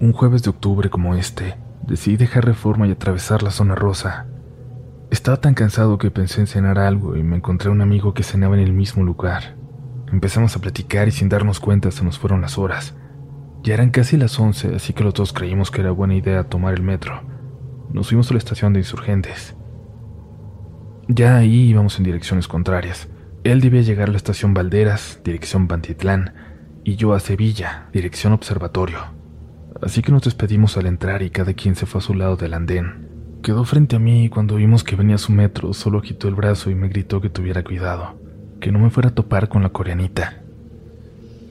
Un 0.00 0.12
jueves 0.12 0.42
de 0.42 0.50
octubre 0.50 0.90
como 0.90 1.14
este, 1.14 1.56
decidí 1.86 2.16
dejar 2.16 2.44
Reforma 2.44 2.86
y 2.86 2.90
atravesar 2.90 3.42
la 3.42 3.50
zona 3.50 3.74
rosa 3.74 4.26
Estaba 5.12 5.36
tan 5.36 5.52
cansado 5.52 5.98
que 5.98 6.10
pensé 6.10 6.40
en 6.40 6.46
cenar 6.46 6.78
algo 6.78 7.18
y 7.18 7.22
me 7.22 7.36
encontré 7.36 7.68
a 7.68 7.72
un 7.72 7.82
amigo 7.82 8.14
que 8.14 8.22
cenaba 8.22 8.54
en 8.54 8.62
el 8.62 8.72
mismo 8.72 9.04
lugar. 9.04 9.56
Empezamos 10.10 10.56
a 10.56 10.60
platicar 10.60 11.06
y 11.06 11.10
sin 11.10 11.28
darnos 11.28 11.60
cuenta 11.60 11.90
se 11.90 12.02
nos 12.02 12.18
fueron 12.18 12.40
las 12.40 12.56
horas. 12.56 12.94
Ya 13.62 13.74
eran 13.74 13.90
casi 13.90 14.16
las 14.16 14.40
once, 14.40 14.74
así 14.74 14.94
que 14.94 15.04
los 15.04 15.12
dos 15.12 15.34
creímos 15.34 15.70
que 15.70 15.82
era 15.82 15.90
buena 15.90 16.14
idea 16.14 16.44
tomar 16.44 16.72
el 16.72 16.82
metro. 16.82 17.20
Nos 17.92 18.08
fuimos 18.08 18.30
a 18.30 18.32
la 18.32 18.38
estación 18.38 18.72
de 18.72 18.80
insurgentes. 18.80 19.54
Ya 21.14 21.36
ahí 21.36 21.68
íbamos 21.68 21.98
en 21.98 22.04
direcciones 22.04 22.48
contrarias. 22.48 23.06
Él 23.44 23.60
debía 23.60 23.82
llegar 23.82 24.08
a 24.08 24.12
la 24.12 24.16
estación 24.16 24.54
Valderas, 24.54 25.20
dirección 25.22 25.68
Pantitlán, 25.68 26.32
y 26.84 26.96
yo 26.96 27.12
a 27.12 27.20
Sevilla, 27.20 27.88
dirección 27.92 28.32
Observatorio. 28.32 28.98
Así 29.82 30.00
que 30.00 30.10
nos 30.10 30.22
despedimos 30.22 30.78
al 30.78 30.86
entrar 30.86 31.22
y 31.22 31.28
cada 31.28 31.52
quien 31.52 31.74
se 31.74 31.84
fue 31.84 31.98
a 31.98 32.02
su 32.02 32.14
lado 32.14 32.36
del 32.36 32.54
andén. 32.54 33.08
Quedó 33.42 33.64
frente 33.64 33.96
a 33.96 33.98
mí 33.98 34.24
y 34.24 34.28
cuando 34.30 34.56
vimos 34.56 34.84
que 34.84 34.96
venía 34.96 35.18
su 35.18 35.32
metro, 35.32 35.74
solo 35.74 35.98
agitó 35.98 36.28
el 36.28 36.34
brazo 36.34 36.70
y 36.70 36.74
me 36.74 36.88
gritó 36.88 37.20
que 37.20 37.28
tuviera 37.28 37.62
cuidado, 37.62 38.18
que 38.60 38.72
no 38.72 38.78
me 38.78 38.88
fuera 38.88 39.10
a 39.10 39.14
topar 39.14 39.50
con 39.50 39.62
la 39.62 39.68
coreanita. 39.68 40.40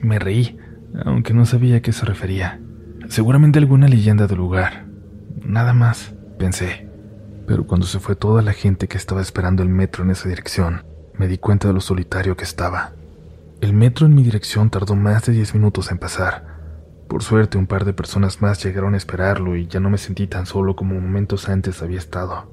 Me 0.00 0.18
reí, 0.18 0.58
aunque 1.04 1.34
no 1.34 1.46
sabía 1.46 1.76
a 1.76 1.80
qué 1.82 1.92
se 1.92 2.04
refería. 2.04 2.58
Seguramente 3.08 3.60
alguna 3.60 3.86
leyenda 3.86 4.26
del 4.26 4.38
lugar. 4.38 4.86
Nada 5.44 5.72
más, 5.72 6.14
pensé. 6.36 6.91
Pero 7.46 7.66
cuando 7.66 7.86
se 7.86 7.98
fue 7.98 8.16
toda 8.16 8.42
la 8.42 8.52
gente 8.52 8.88
que 8.88 8.96
estaba 8.96 9.20
esperando 9.20 9.62
el 9.62 9.68
metro 9.68 10.04
en 10.04 10.10
esa 10.10 10.28
dirección, 10.28 10.84
me 11.14 11.28
di 11.28 11.38
cuenta 11.38 11.68
de 11.68 11.74
lo 11.74 11.80
solitario 11.80 12.36
que 12.36 12.44
estaba. 12.44 12.92
El 13.60 13.72
metro 13.72 14.06
en 14.06 14.14
mi 14.14 14.22
dirección 14.22 14.70
tardó 14.70 14.96
más 14.96 15.24
de 15.26 15.32
diez 15.32 15.54
minutos 15.54 15.90
en 15.90 15.98
pasar, 15.98 16.52
por 17.12 17.22
suerte, 17.22 17.58
un 17.58 17.66
par 17.66 17.84
de 17.84 17.92
personas 17.92 18.40
más 18.40 18.64
llegaron 18.64 18.94
a 18.94 18.96
esperarlo 18.96 19.54
y 19.54 19.66
ya 19.66 19.80
no 19.80 19.90
me 19.90 19.98
sentí 19.98 20.26
tan 20.26 20.46
solo 20.46 20.74
como 20.74 20.98
momentos 20.98 21.46
antes 21.50 21.82
había 21.82 21.98
estado. 21.98 22.50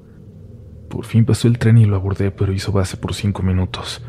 Por 0.90 1.06
fin 1.06 1.24
pasó 1.24 1.48
el 1.48 1.58
tren 1.58 1.78
y 1.78 1.86
lo 1.86 1.96
abordé, 1.96 2.30
pero 2.30 2.52
hizo 2.52 2.70
base 2.70 2.98
por 2.98 3.14
cinco 3.14 3.42
minutos. 3.42 4.02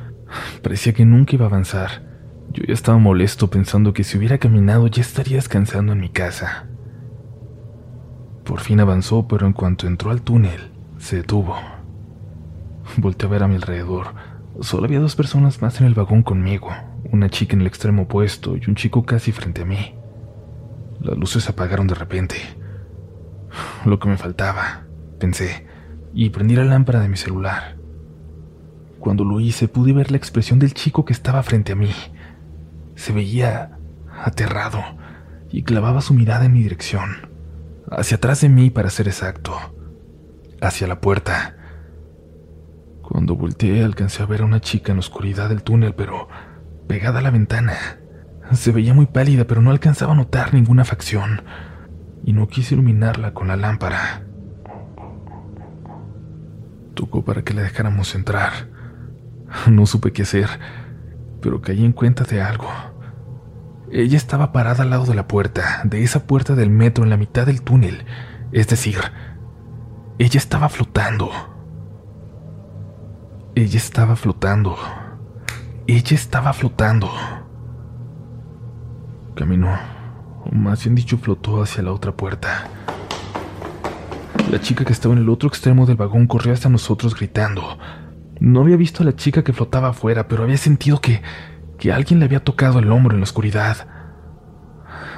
Parecía 0.61 0.91
que 0.91 1.05
nunca 1.05 1.35
iba 1.35 1.45
a 1.45 1.47
avanzar. 1.47 2.03
Yo 2.51 2.65
ya 2.67 2.73
estaba 2.73 2.97
molesto 2.97 3.49
pensando 3.49 3.93
que 3.93 4.03
si 4.03 4.17
hubiera 4.17 4.39
caminado 4.39 4.87
ya 4.87 5.01
estaría 5.01 5.37
descansando 5.37 5.93
en 5.93 6.01
mi 6.01 6.09
casa. 6.09 6.67
Por 8.43 8.59
fin 8.59 8.81
avanzó, 8.81 9.29
pero 9.29 9.47
en 9.47 9.53
cuanto 9.53 9.87
entró 9.87 10.11
al 10.11 10.21
túnel, 10.21 10.70
se 11.01 11.17
detuvo. 11.17 11.57
Volté 12.97 13.25
a 13.25 13.29
ver 13.29 13.43
a 13.43 13.47
mi 13.47 13.55
alrededor. 13.55 14.13
Solo 14.61 14.85
había 14.85 14.99
dos 14.99 15.15
personas 15.15 15.61
más 15.61 15.81
en 15.81 15.87
el 15.87 15.95
vagón 15.95 16.21
conmigo, 16.21 16.69
una 17.11 17.29
chica 17.29 17.55
en 17.55 17.61
el 17.61 17.67
extremo 17.67 18.03
opuesto 18.03 18.55
y 18.55 18.61
un 18.67 18.75
chico 18.75 19.03
casi 19.03 19.31
frente 19.31 19.63
a 19.63 19.65
mí. 19.65 19.95
Las 21.01 21.17
luces 21.17 21.43
se 21.43 21.51
apagaron 21.51 21.87
de 21.87 21.95
repente. 21.95 22.35
Lo 23.85 23.99
que 23.99 24.07
me 24.07 24.17
faltaba, 24.17 24.83
pensé, 25.19 25.65
y 26.13 26.29
prendí 26.29 26.55
la 26.55 26.65
lámpara 26.65 26.99
de 26.99 27.09
mi 27.09 27.17
celular. 27.17 27.77
Cuando 28.99 29.23
lo 29.23 29.39
hice 29.39 29.67
pude 29.67 29.93
ver 29.93 30.11
la 30.11 30.17
expresión 30.17 30.59
del 30.59 30.75
chico 30.75 31.03
que 31.03 31.13
estaba 31.13 31.41
frente 31.41 31.71
a 31.71 31.75
mí. 31.75 31.91
Se 32.95 33.11
veía 33.11 33.79
aterrado 34.23 34.83
y 35.49 35.63
clavaba 35.63 36.01
su 36.01 36.13
mirada 36.13 36.45
en 36.45 36.53
mi 36.53 36.61
dirección, 36.61 37.31
hacia 37.89 38.17
atrás 38.17 38.41
de 38.41 38.49
mí 38.49 38.69
para 38.69 38.91
ser 38.91 39.07
exacto, 39.07 39.57
hacia 40.61 40.87
la 40.87 41.01
puerta. 41.01 41.55
Cuando 43.01 43.35
volteé 43.35 43.83
alcancé 43.83 44.23
a 44.23 44.25
ver 44.25 44.41
a 44.41 44.45
una 44.45 44.61
chica 44.61 44.91
en 44.91 44.97
la 44.97 45.01
oscuridad 45.01 45.49
del 45.49 45.63
túnel, 45.63 45.93
pero 45.95 46.29
pegada 46.87 47.19
a 47.19 47.21
la 47.21 47.31
ventana. 47.31 47.73
Se 48.53 48.71
veía 48.71 48.93
muy 48.93 49.05
pálida, 49.05 49.45
pero 49.45 49.61
no 49.61 49.71
alcanzaba 49.71 50.13
a 50.13 50.15
notar 50.15 50.53
ninguna 50.53 50.85
facción, 50.85 51.43
y 52.23 52.33
no 52.33 52.47
quise 52.47 52.75
iluminarla 52.75 53.33
con 53.33 53.47
la 53.47 53.57
lámpara. 53.57 54.23
Tocó 56.93 57.23
para 57.23 57.43
que 57.43 57.53
la 57.53 57.63
dejáramos 57.63 58.13
entrar. 58.15 58.69
No 59.69 59.85
supe 59.85 60.13
qué 60.13 60.21
hacer, 60.21 60.47
pero 61.41 61.61
caí 61.61 61.83
en 61.83 61.93
cuenta 61.93 62.23
de 62.23 62.41
algo. 62.41 62.69
Ella 63.91 64.15
estaba 64.15 64.53
parada 64.53 64.83
al 64.83 64.89
lado 64.89 65.05
de 65.05 65.15
la 65.15 65.27
puerta, 65.27 65.81
de 65.83 66.03
esa 66.03 66.25
puerta 66.25 66.55
del 66.55 66.69
metro 66.69 67.03
en 67.03 67.09
la 67.09 67.17
mitad 67.17 67.45
del 67.45 67.61
túnel. 67.61 68.05
Es 68.53 68.67
decir, 68.67 68.97
ella 70.21 70.37
estaba 70.37 70.69
flotando. 70.69 71.31
Ella 73.55 73.77
estaba 73.77 74.15
flotando. 74.15 74.77
Ella 75.87 76.15
estaba 76.15 76.53
flotando. 76.53 77.09
Caminó, 79.35 79.75
o 80.45 80.53
más 80.53 80.83
bien 80.83 80.93
dicho, 80.93 81.17
flotó 81.17 81.63
hacia 81.63 81.81
la 81.81 81.91
otra 81.91 82.11
puerta. 82.11 82.67
La 84.51 84.61
chica 84.61 84.85
que 84.85 84.93
estaba 84.93 85.15
en 85.15 85.21
el 85.21 85.29
otro 85.29 85.49
extremo 85.49 85.87
del 85.87 85.97
vagón 85.97 86.27
corrió 86.27 86.53
hasta 86.53 86.69
nosotros 86.69 87.15
gritando. 87.15 87.79
No 88.39 88.61
había 88.61 88.77
visto 88.77 89.01
a 89.01 89.07
la 89.07 89.15
chica 89.15 89.43
que 89.43 89.53
flotaba 89.53 89.89
afuera, 89.89 90.27
pero 90.27 90.43
había 90.43 90.57
sentido 90.57 91.01
que, 91.01 91.23
que 91.79 91.91
alguien 91.91 92.19
le 92.19 92.25
había 92.25 92.43
tocado 92.43 92.77
el 92.77 92.91
hombro 92.91 93.15
en 93.15 93.21
la 93.21 93.23
oscuridad. 93.23 93.87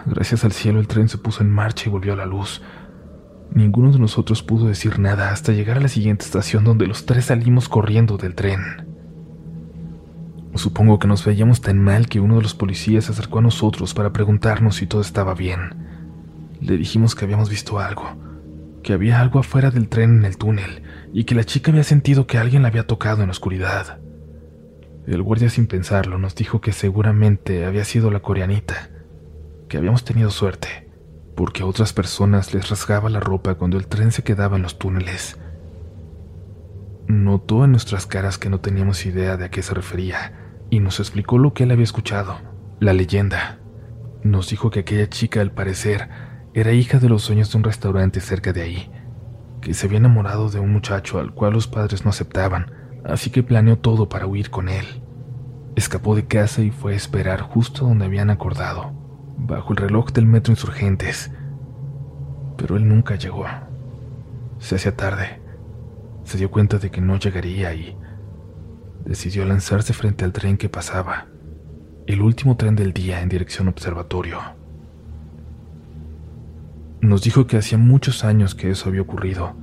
Gracias 0.06 0.46
al 0.46 0.54
cielo 0.54 0.80
el 0.80 0.88
tren 0.88 1.10
se 1.10 1.18
puso 1.18 1.44
en 1.44 1.52
marcha 1.52 1.90
y 1.90 1.92
volvió 1.92 2.14
a 2.14 2.18
la 2.18 2.26
luz. 2.26 2.62
Ninguno 3.54 3.92
de 3.92 4.00
nosotros 4.00 4.42
pudo 4.42 4.68
decir 4.68 4.98
nada 4.98 5.32
hasta 5.32 5.52
llegar 5.52 5.78
a 5.78 5.82
la 5.82 5.88
siguiente 5.88 6.26
estación 6.26 6.64
donde 6.64 6.88
los 6.88 7.06
tres 7.06 7.26
salimos 7.26 7.70
corriendo 7.70 8.18
del 8.18 8.34
tren. 8.34 8.88
Supongo 10.56 10.98
que 10.98 11.08
nos 11.08 11.24
veíamos 11.24 11.62
tan 11.62 11.78
mal 11.78 12.08
que 12.08 12.20
uno 12.20 12.38
de 12.38 12.42
los 12.42 12.56
policías 12.56 13.06
se 13.06 13.12
acercó 13.12 13.40
a 13.40 13.44
nosotros 13.44 13.94
para 13.94 14.12
preguntarnos 14.12 14.78
si 14.78 14.88
todo 14.88 15.02
estaba 15.02 15.36
bien. 15.36 15.60
Le 16.62 16.78
dijimos 16.78 17.14
que 17.14 17.26
habíamos 17.26 17.52
visto 17.52 17.80
algo, 17.80 18.16
que 18.82 18.94
había 18.94 19.22
algo 19.22 19.40
afuera 19.40 19.70
del 19.70 19.88
tren 19.88 20.18
en 20.18 20.26
el 20.26 20.38
túnel 20.38 20.82
y 21.14 21.26
que 21.26 21.36
la 21.36 21.44
chica 21.44 21.70
había 21.70 21.84
sentido 21.84 22.26
que 22.26 22.40
alguien 22.40 22.64
la 22.64 22.70
había 22.70 22.88
tocado 22.88 23.22
en 23.22 23.28
la 23.28 23.34
oscuridad. 23.34 24.00
El 25.06 25.22
guardia 25.22 25.50
sin 25.50 25.68
pensarlo 25.68 26.18
nos 26.18 26.34
dijo 26.34 26.60
que 26.60 26.72
seguramente 26.72 27.66
había 27.66 27.84
sido 27.84 28.10
la 28.10 28.22
coreanita, 28.22 28.90
que 29.68 29.78
habíamos 29.78 30.04
tenido 30.04 30.32
suerte, 30.32 30.83
porque 31.36 31.64
a 31.64 31.66
otras 31.66 31.94
personas 31.94 32.54
les 32.54 32.70
rasgaba 32.70 33.10
la 33.10 33.20
ropa 33.20 33.56
cuando 33.56 33.78
el 33.78 33.88
tren 33.88 34.12
se 34.12 34.24
quedaba 34.24 34.58
en 34.58 34.64
los 34.64 34.78
túneles. 34.78 35.40
Notó 37.08 37.66
en 37.66 37.72
nuestras 37.72 38.06
caras 38.06 38.38
que 38.38 38.50
no 38.50 38.60
teníamos 38.60 39.06
idea 39.06 39.38
de 39.38 39.46
a 39.46 39.50
qué 39.50 39.62
se 39.62 39.74
refería 39.74 40.34
y 40.70 40.80
nos 40.80 41.00
explicó 41.00 41.38
lo 41.38 41.54
que 41.54 41.64
él 41.64 41.72
había 41.72 41.84
escuchado, 41.84 42.38
la 42.80 42.94
leyenda. 42.94 43.60
Nos 44.24 44.50
dijo 44.50 44.72
que 44.72 44.82
aquella 44.82 45.10
chica, 45.10 45.42
al 45.42 45.52
parecer, 45.52 46.10
era 46.54 46.72
hija 46.72 47.00
de 47.00 47.10
los 47.10 47.24
sueños 47.24 47.52
de 47.52 47.58
un 47.58 47.64
restaurante 47.64 48.22
cerca 48.22 48.54
de 48.54 48.62
ahí, 48.62 48.92
que 49.62 49.74
se 49.74 49.88
había 49.88 49.98
enamorado 49.98 50.50
de 50.50 50.60
un 50.60 50.72
muchacho 50.72 51.20
al 51.20 51.34
cual 51.34 51.54
los 51.54 51.68
padres 51.68 52.06
no 52.06 52.10
aceptaban, 52.10 52.72
así 53.04 53.30
que 53.32 53.44
planeó 53.44 53.80
todo 53.80 54.08
para 54.08 54.28
huir 54.28 54.50
con 54.50 54.70
él. 54.70 54.86
Escapó 55.76 56.16
de 56.16 56.26
casa 56.26 56.62
y 56.62 56.72
fue 56.72 56.94
a 56.94 56.96
esperar 56.96 57.42
justo 57.42 57.86
donde 57.86 58.06
habían 58.06 58.30
acordado, 58.30 59.03
bajo 59.46 59.74
el 59.74 59.78
reloj 59.78 60.12
del 60.12 60.26
metro 60.26 60.52
Insurgentes. 60.52 61.32
Pero 62.58 62.78
él 62.78 62.88
nunca 62.88 63.16
llegó. 63.16 63.46
Se 64.60 64.76
hacía 64.76 64.96
tarde. 64.96 65.40
Se 66.24 66.38
dio 66.38 66.50
cuenta 66.50 66.78
de 66.78 66.90
que 66.90 67.02
no 67.02 67.18
llegaría 67.18 67.74
y 67.74 67.98
decidió 69.06 69.46
lanzarse 69.46 69.94
frente 69.94 70.24
al 70.24 70.32
tren 70.32 70.58
que 70.58 70.70
pasaba, 70.70 71.28
el 72.08 72.22
último 72.22 72.56
tren 72.56 72.76
del 72.76 72.94
día 72.94 73.22
en 73.22 73.30
dirección 73.30 73.68
observatorio. 73.68 74.40
Nos 77.02 77.22
dijo 77.22 77.48
que 77.48 77.58
hacía 77.58 77.78
muchos 77.78 78.24
años 78.24 78.56
que 78.56 78.70
eso 78.70 78.88
había 78.88 79.02
ocurrido, 79.02 79.56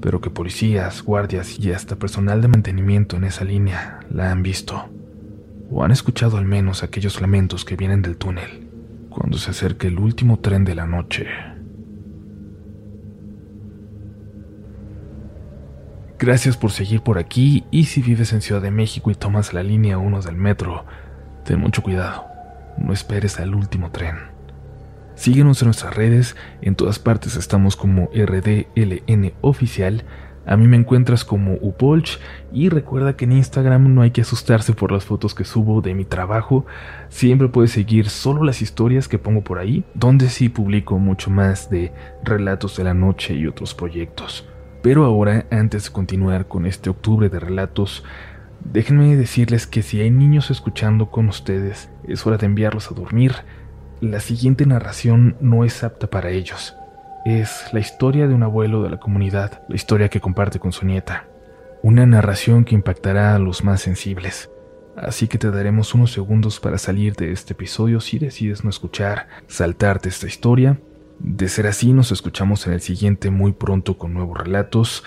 pero 0.00 0.20
que 0.20 0.30
policías, 0.30 1.02
guardias 1.02 1.58
y 1.58 1.72
hasta 1.72 1.96
personal 1.96 2.42
de 2.42 2.48
mantenimiento 2.48 3.16
en 3.16 3.24
esa 3.24 3.44
línea 3.44 4.00
la 4.10 4.32
han 4.32 4.42
visto, 4.42 4.88
o 5.70 5.84
han 5.84 5.92
escuchado 5.92 6.38
al 6.38 6.44
menos 6.44 6.82
aquellos 6.82 7.20
lamentos 7.20 7.64
que 7.64 7.76
vienen 7.76 8.02
del 8.02 8.16
túnel, 8.16 8.67
cuando 9.18 9.36
se 9.36 9.50
acerca 9.50 9.88
el 9.88 9.98
último 9.98 10.38
tren 10.38 10.64
de 10.64 10.76
la 10.76 10.86
noche. 10.86 11.26
Gracias 16.20 16.56
por 16.56 16.70
seguir 16.70 17.00
por 17.00 17.18
aquí 17.18 17.64
y 17.72 17.86
si 17.86 18.00
vives 18.00 18.32
en 18.32 18.42
Ciudad 18.42 18.62
de 18.62 18.70
México 18.70 19.10
y 19.10 19.16
tomas 19.16 19.52
la 19.52 19.64
línea 19.64 19.98
1 19.98 20.22
del 20.22 20.36
metro, 20.36 20.84
ten 21.44 21.58
mucho 21.58 21.82
cuidado. 21.82 22.26
No 22.76 22.92
esperes 22.92 23.40
al 23.40 23.56
último 23.56 23.90
tren. 23.90 24.18
Síguenos 25.16 25.62
en 25.62 25.66
nuestras 25.66 25.96
redes, 25.96 26.36
en 26.62 26.76
todas 26.76 27.00
partes 27.00 27.34
estamos 27.34 27.74
como 27.74 28.10
RDLN 28.14 29.32
oficial. 29.40 30.04
A 30.48 30.56
mí 30.56 30.66
me 30.66 30.78
encuentras 30.78 31.26
como 31.26 31.58
Upolch 31.60 32.18
y 32.54 32.70
recuerda 32.70 33.14
que 33.16 33.26
en 33.26 33.32
Instagram 33.32 33.94
no 33.94 34.00
hay 34.00 34.12
que 34.12 34.22
asustarse 34.22 34.72
por 34.72 34.90
las 34.90 35.04
fotos 35.04 35.34
que 35.34 35.44
subo 35.44 35.82
de 35.82 35.92
mi 35.92 36.06
trabajo. 36.06 36.64
Siempre 37.10 37.48
puedes 37.48 37.72
seguir 37.72 38.08
solo 38.08 38.42
las 38.42 38.62
historias 38.62 39.08
que 39.08 39.18
pongo 39.18 39.42
por 39.42 39.58
ahí, 39.58 39.84
donde 39.92 40.30
sí 40.30 40.48
publico 40.48 40.98
mucho 40.98 41.28
más 41.28 41.68
de 41.68 41.92
relatos 42.24 42.78
de 42.78 42.84
la 42.84 42.94
noche 42.94 43.34
y 43.34 43.46
otros 43.46 43.74
proyectos. 43.74 44.48
Pero 44.80 45.04
ahora, 45.04 45.44
antes 45.50 45.84
de 45.84 45.90
continuar 45.90 46.48
con 46.48 46.64
este 46.64 46.88
octubre 46.88 47.28
de 47.28 47.40
relatos, 47.40 48.02
déjenme 48.64 49.16
decirles 49.16 49.66
que 49.66 49.82
si 49.82 50.00
hay 50.00 50.10
niños 50.10 50.50
escuchando 50.50 51.10
con 51.10 51.28
ustedes, 51.28 51.90
es 52.06 52.26
hora 52.26 52.38
de 52.38 52.46
enviarlos 52.46 52.90
a 52.90 52.94
dormir. 52.94 53.34
La 54.00 54.20
siguiente 54.20 54.64
narración 54.64 55.36
no 55.42 55.66
es 55.66 55.84
apta 55.84 56.06
para 56.06 56.30
ellos. 56.30 56.74
Es 57.24 57.72
la 57.72 57.80
historia 57.80 58.28
de 58.28 58.34
un 58.34 58.42
abuelo 58.42 58.82
de 58.82 58.90
la 58.90 58.98
comunidad, 58.98 59.62
la 59.68 59.76
historia 59.76 60.08
que 60.08 60.20
comparte 60.20 60.58
con 60.58 60.72
su 60.72 60.86
nieta. 60.86 61.26
Una 61.82 62.06
narración 62.06 62.64
que 62.64 62.74
impactará 62.74 63.34
a 63.34 63.38
los 63.38 63.64
más 63.64 63.82
sensibles. 63.82 64.50
Así 64.96 65.28
que 65.28 65.38
te 65.38 65.50
daremos 65.50 65.94
unos 65.94 66.12
segundos 66.12 66.58
para 66.60 66.78
salir 66.78 67.14
de 67.14 67.32
este 67.32 67.52
episodio 67.52 68.00
si 68.00 68.18
decides 68.18 68.64
no 68.64 68.70
escuchar, 68.70 69.28
saltarte 69.46 70.08
esta 70.08 70.26
historia. 70.26 70.80
De 71.18 71.48
ser 71.48 71.66
así, 71.66 71.92
nos 71.92 72.12
escuchamos 72.12 72.66
en 72.66 72.72
el 72.72 72.80
siguiente 72.80 73.30
muy 73.30 73.52
pronto 73.52 73.98
con 73.98 74.14
nuevos 74.14 74.38
relatos. 74.38 75.04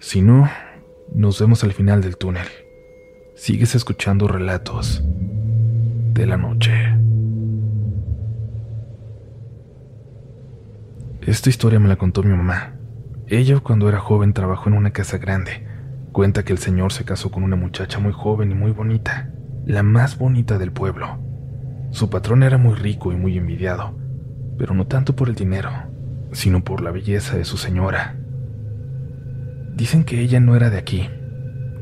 Si 0.00 0.22
no, 0.22 0.50
nos 1.14 1.40
vemos 1.40 1.64
al 1.64 1.72
final 1.72 2.00
del 2.00 2.16
túnel. 2.16 2.46
Sigues 3.34 3.74
escuchando 3.74 4.28
relatos 4.28 5.02
de 6.12 6.26
la 6.26 6.36
noche. 6.38 6.95
Esta 11.26 11.50
historia 11.50 11.80
me 11.80 11.88
la 11.88 11.96
contó 11.96 12.22
mi 12.22 12.30
mamá. 12.30 12.76
Ella 13.26 13.58
cuando 13.58 13.88
era 13.88 13.98
joven 13.98 14.32
trabajó 14.32 14.68
en 14.68 14.76
una 14.76 14.92
casa 14.92 15.18
grande. 15.18 15.66
Cuenta 16.12 16.44
que 16.44 16.52
el 16.52 16.58
señor 16.58 16.92
se 16.92 17.04
casó 17.04 17.32
con 17.32 17.42
una 17.42 17.56
muchacha 17.56 17.98
muy 17.98 18.12
joven 18.12 18.52
y 18.52 18.54
muy 18.54 18.70
bonita, 18.70 19.32
la 19.64 19.82
más 19.82 20.18
bonita 20.18 20.56
del 20.56 20.70
pueblo. 20.70 21.18
Su 21.90 22.10
patrón 22.10 22.44
era 22.44 22.58
muy 22.58 22.76
rico 22.76 23.12
y 23.12 23.16
muy 23.16 23.36
envidiado, 23.36 23.98
pero 24.56 24.72
no 24.72 24.86
tanto 24.86 25.16
por 25.16 25.28
el 25.28 25.34
dinero, 25.34 25.70
sino 26.30 26.62
por 26.62 26.80
la 26.80 26.92
belleza 26.92 27.36
de 27.36 27.44
su 27.44 27.56
señora. 27.56 28.14
Dicen 29.74 30.04
que 30.04 30.20
ella 30.20 30.38
no 30.38 30.54
era 30.54 30.70
de 30.70 30.78
aquí, 30.78 31.10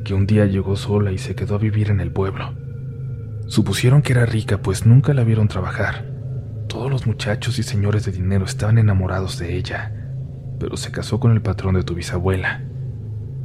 que 0.06 0.14
un 0.14 0.26
día 0.26 0.46
llegó 0.46 0.74
sola 0.74 1.12
y 1.12 1.18
se 1.18 1.34
quedó 1.34 1.56
a 1.56 1.58
vivir 1.58 1.90
en 1.90 2.00
el 2.00 2.12
pueblo. 2.12 2.54
Supusieron 3.46 4.00
que 4.00 4.14
era 4.14 4.24
rica, 4.24 4.62
pues 4.62 4.86
nunca 4.86 5.12
la 5.12 5.22
vieron 5.22 5.48
trabajar. 5.48 6.13
Todos 6.74 6.90
los 6.90 7.06
muchachos 7.06 7.60
y 7.60 7.62
señores 7.62 8.04
de 8.04 8.10
dinero 8.10 8.44
estaban 8.44 8.78
enamorados 8.78 9.38
de 9.38 9.56
ella, 9.56 9.92
pero 10.58 10.76
se 10.76 10.90
casó 10.90 11.20
con 11.20 11.30
el 11.30 11.40
patrón 11.40 11.76
de 11.76 11.84
tu 11.84 11.94
bisabuela 11.94 12.62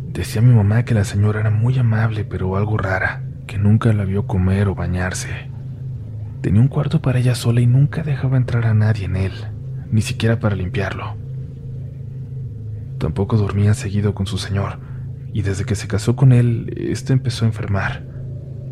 Decía 0.08 0.42
mi 0.42 0.52
mamá 0.52 0.84
que 0.84 0.96
la 0.96 1.04
señora 1.04 1.42
era 1.42 1.52
muy 1.52 1.78
amable, 1.78 2.26
pero 2.26 2.58
algo 2.58 2.76
rara, 2.80 3.22
que 3.46 3.60
nunca 3.60 3.94
la 3.94 4.04
vio 4.04 4.26
comer 4.26 4.68
o 4.68 4.74
bañarse. 4.74 5.30
Tenía 6.42 6.60
un 6.60 6.70
cuarto 6.70 7.04
para 7.04 7.20
ella 7.20 7.36
sola 7.36 7.62
y 7.62 7.68
nunca 7.68 8.02
dejaba 8.02 8.36
entrar 8.36 8.66
a 8.66 8.74
nadie 8.74 9.06
en 9.06 9.16
él, 9.16 9.34
ni 9.92 10.02
siquiera 10.02 10.40
para 10.40 10.56
limpiarlo. 10.56 11.16
Tampoco 12.98 13.38
dormía 13.38 13.76
seguido 13.76 14.16
con 14.16 14.26
su 14.26 14.40
señor, 14.40 14.80
y 15.34 15.44
desde 15.44 15.66
que 15.66 15.76
se 15.76 15.88
casó 15.88 16.16
con 16.16 16.32
él, 16.32 16.74
este 16.76 17.14
empezó 17.14 17.46
a 17.46 17.50
enfermar. 17.50 18.08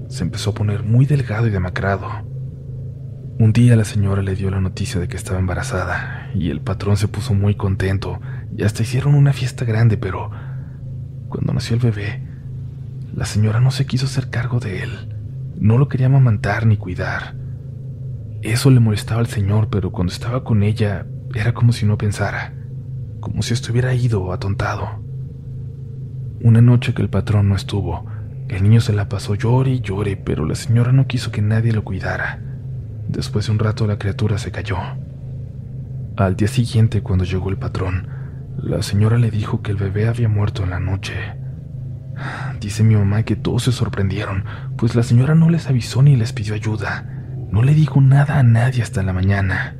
Se 0.08 0.24
empezó 0.24 0.50
a 0.50 0.56
poner 0.56 0.82
muy 0.82 1.06
delgado 1.06 1.46
y 1.46 1.52
demacrado. 1.52 2.26
Un 3.39 3.53
día 3.53 3.75
la 3.75 3.86
señora 3.86 4.24
le 4.24 4.34
dio 4.34 4.50
la 4.50 4.60
noticia 4.60 5.00
de 5.00 5.08
que 5.08 5.15
estaba 5.15 5.38
embarazada, 5.38 6.32
y 6.34 6.50
el 6.50 6.60
patrón 6.60 6.98
se 6.98 7.08
puso 7.08 7.36
muy 7.36 7.53
contento, 7.53 8.20
y 8.58 8.63
hasta 8.63 8.82
hicieron 8.82 9.13
una 9.13 9.32
fiesta 9.32 9.63
grande, 9.63 9.96
pero 9.96 10.32
cuando 11.29 11.53
nació 11.53 11.75
el 11.75 11.84
bebé, 11.84 12.24
la 13.13 13.25
señora 13.25 13.60
no 13.60 13.70
se 13.70 13.86
quiso 13.86 14.08
hacer 14.08 14.32
cargo 14.32 14.60
de 14.60 14.82
él. 14.82 15.15
No 15.56 15.77
lo 15.77 15.88
quería 15.88 16.08
amamantar 16.08 16.65
ni 16.65 16.77
cuidar. 16.77 17.36
Eso 18.41 18.72
le 18.72 18.79
molestaba 18.79 19.20
al 19.20 19.27
señor, 19.27 19.70
pero 19.70 19.91
cuando 19.91 20.12
estaba 20.12 20.44
con 20.44 20.63
ella 20.63 21.06
era 21.36 21.53
como 21.53 21.74
si 21.74 21.86
no 21.86 21.96
pensara, 21.96 22.56
como 23.20 23.44
si 23.44 23.53
estuviera 23.53 23.94
ido 23.94 24.24
o 24.24 24.34
atontado. 24.34 25.03
Una 26.41 26.62
noche 26.62 26.96
que 26.96 27.03
el 27.03 27.10
patrón 27.12 27.50
no 27.50 27.56
estuvo, 27.56 28.08
el 28.50 28.63
niño 28.63 28.82
se 28.82 28.94
la 28.94 29.10
pasó 29.10 29.36
llore 29.36 29.74
y 29.74 29.82
llore, 29.82 30.17
pero 30.17 30.44
la 30.44 30.56
señora 30.56 30.91
no 30.91 31.06
quiso 31.06 31.32
que 31.32 31.44
nadie 31.44 31.72
lo 31.72 31.84
cuidara. 31.84 32.41
Después 33.08 33.46
de 33.46 33.54
un 33.54 33.60
rato 33.60 33.88
la 33.88 33.98
criatura 33.98 34.38
se 34.38 34.52
cayó. 34.52 34.78
Al 36.18 36.36
día 36.36 36.48
siguiente, 36.48 37.02
cuando 37.02 37.26
llegó 37.26 37.50
el 37.50 37.58
patrón, 37.58 38.08
la 38.58 38.82
señora 38.82 39.18
le 39.18 39.32
dijo 39.32 39.62
que 39.62 39.72
el 39.72 39.78
bebé 39.78 40.08
había 40.08 40.28
muerto 40.28 40.64
en 40.64 40.72
la 40.72 40.80
noche. 40.80 41.14
Dice 42.60 42.84
mi 42.84 42.96
mamá 42.96 43.24
que 43.24 43.36
todos 43.36 43.64
se 43.64 43.72
sorprendieron, 43.72 44.44
pues 44.78 44.96
la 44.96 45.04
señora 45.04 45.36
no 45.36 45.50
les 45.50 45.68
avisó 45.68 46.02
ni 46.02 46.16
les 46.16 46.34
pidió 46.34 46.55
ayuda. 46.55 47.05
No 47.51 47.62
le 47.62 47.74
dijo 47.74 48.01
nada 48.01 48.40
a 48.40 48.44
nadie 48.44 48.81
hasta 48.81 49.03
la 49.03 49.14
mañana. 49.14 49.75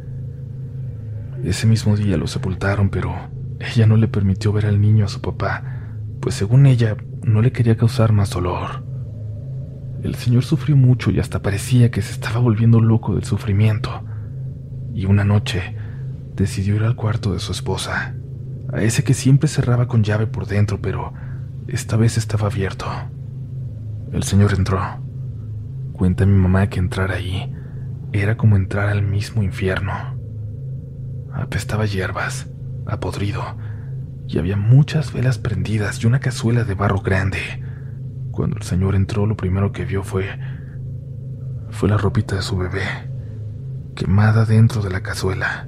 Ese 1.44 1.68
mismo 1.68 1.98
día 1.98 2.18
lo 2.18 2.28
sepultaron, 2.28 2.90
pero 2.90 3.14
ella 3.60 3.88
no 3.88 3.98
le 3.98 4.08
permitió 4.08 4.52
ver 4.54 4.68
al 4.68 4.80
niño 4.80 5.06
a 5.06 5.10
su 5.10 5.22
papá, 5.22 5.64
pues 6.22 6.36
según 6.36 6.66
ella 6.66 6.96
no 7.24 7.42
le 7.42 7.52
quería 7.52 7.78
causar 7.78 8.14
más 8.14 8.30
dolor. 8.30 8.87
El 10.04 10.16
señor 10.16 10.44
sufrió 10.44 10.76
mucho 10.76 11.12
y 11.12 11.20
hasta 11.20 11.42
parecía 11.42 11.92
que 11.92 12.02
se 12.02 12.12
estaba 12.12 12.40
volviendo 12.40 12.80
loco 12.80 13.16
del 13.16 13.24
sufrimiento. 13.24 14.04
Y 14.94 15.06
una 15.06 15.24
noche 15.24 15.76
decidió 16.36 16.76
ir 16.76 16.84
al 16.84 16.96
cuarto 16.96 17.34
de 17.34 17.40
su 17.40 17.52
esposa 17.52 18.16
a 18.72 18.82
ese 18.82 19.04
que 19.04 19.14
siempre 19.14 19.48
cerraba 19.48 19.88
con 19.88 20.04
llave 20.04 20.28
por 20.28 20.46
dentro, 20.46 20.82
pero 20.82 21.14
esta 21.68 21.96
vez 21.96 22.18
estaba 22.18 22.48
abierto. 22.48 22.86
El 24.12 24.24
señor 24.24 24.54
entró. 24.54 24.82
Cuenta 25.94 26.26
mi 26.26 26.38
mamá 26.38 26.68
que 26.68 26.80
entrar 26.80 27.12
ahí 27.12 27.54
era 28.12 28.38
como 28.38 28.56
entrar 28.56 28.90
al 28.90 29.04
mismo 29.04 29.42
infierno. 29.42 29.94
Apestaba 31.34 31.86
hierbas, 31.86 32.48
apodrido, 32.86 33.44
y 34.28 34.38
había 34.38 34.58
muchas 34.58 35.14
velas 35.14 35.38
prendidas 35.38 36.04
y 36.04 36.08
una 36.08 36.20
cazuela 36.20 36.64
de 36.64 36.74
barro 36.74 37.00
grande. 37.02 37.40
Cuando 38.38 38.58
el 38.58 38.62
señor 38.62 38.94
entró, 38.94 39.26
lo 39.26 39.36
primero 39.36 39.72
que 39.72 39.84
vio 39.84 40.04
fue. 40.04 40.28
fue 41.72 41.90
la 41.90 41.98
ropita 41.98 42.36
de 42.36 42.44
su 42.44 42.56
bebé, 42.56 42.84
quemada 43.96 44.46
dentro 44.46 44.84
de 44.84 44.92
la 44.92 45.02
cazuela. 45.02 45.68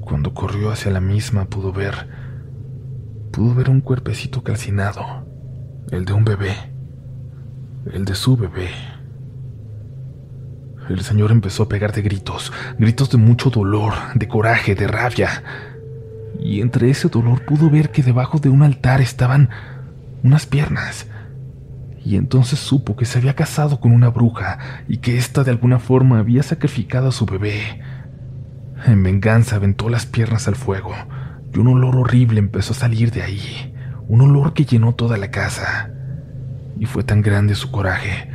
Cuando 0.00 0.32
corrió 0.32 0.70
hacia 0.70 0.92
la 0.92 1.00
misma 1.00 1.46
pudo 1.46 1.72
ver, 1.72 2.08
pudo 3.32 3.52
ver 3.56 3.68
un 3.68 3.80
cuerpecito 3.80 4.44
calcinado, 4.44 5.26
el 5.90 6.04
de 6.04 6.12
un 6.12 6.24
bebé, 6.24 6.54
el 7.92 8.04
de 8.04 8.14
su 8.14 8.36
bebé. 8.36 8.68
El 10.88 11.00
señor 11.00 11.32
empezó 11.32 11.64
a 11.64 11.68
pegar 11.68 11.92
de 11.92 12.02
gritos, 12.02 12.52
gritos 12.78 13.10
de 13.10 13.18
mucho 13.18 13.50
dolor, 13.50 13.92
de 14.14 14.28
coraje, 14.28 14.76
de 14.76 14.86
rabia. 14.86 15.42
Y 16.38 16.60
entre 16.60 16.90
ese 16.90 17.08
dolor 17.08 17.44
pudo 17.44 17.68
ver 17.70 17.90
que 17.90 18.04
debajo 18.04 18.38
de 18.38 18.50
un 18.50 18.62
altar 18.62 19.00
estaban 19.00 19.50
unas 20.22 20.46
piernas. 20.46 21.08
Y 22.06 22.14
entonces 22.14 22.60
supo 22.60 22.94
que 22.94 23.04
se 23.04 23.18
había 23.18 23.34
casado 23.34 23.80
con 23.80 23.90
una 23.90 24.10
bruja 24.10 24.58
y 24.86 24.98
que 24.98 25.18
ésta 25.18 25.42
de 25.42 25.50
alguna 25.50 25.80
forma 25.80 26.20
había 26.20 26.44
sacrificado 26.44 27.08
a 27.08 27.12
su 27.12 27.26
bebé. 27.26 27.80
En 28.86 29.02
venganza 29.02 29.56
aventó 29.56 29.88
las 29.88 30.06
piernas 30.06 30.46
al 30.46 30.54
fuego 30.54 30.92
y 31.52 31.58
un 31.58 31.66
olor 31.66 31.96
horrible 31.96 32.38
empezó 32.38 32.74
a 32.74 32.76
salir 32.76 33.10
de 33.10 33.22
ahí, 33.22 33.74
un 34.06 34.20
olor 34.20 34.54
que 34.54 34.64
llenó 34.64 34.94
toda 34.94 35.16
la 35.16 35.32
casa. 35.32 35.90
Y 36.78 36.86
fue 36.86 37.02
tan 37.02 37.22
grande 37.22 37.56
su 37.56 37.72
coraje 37.72 38.30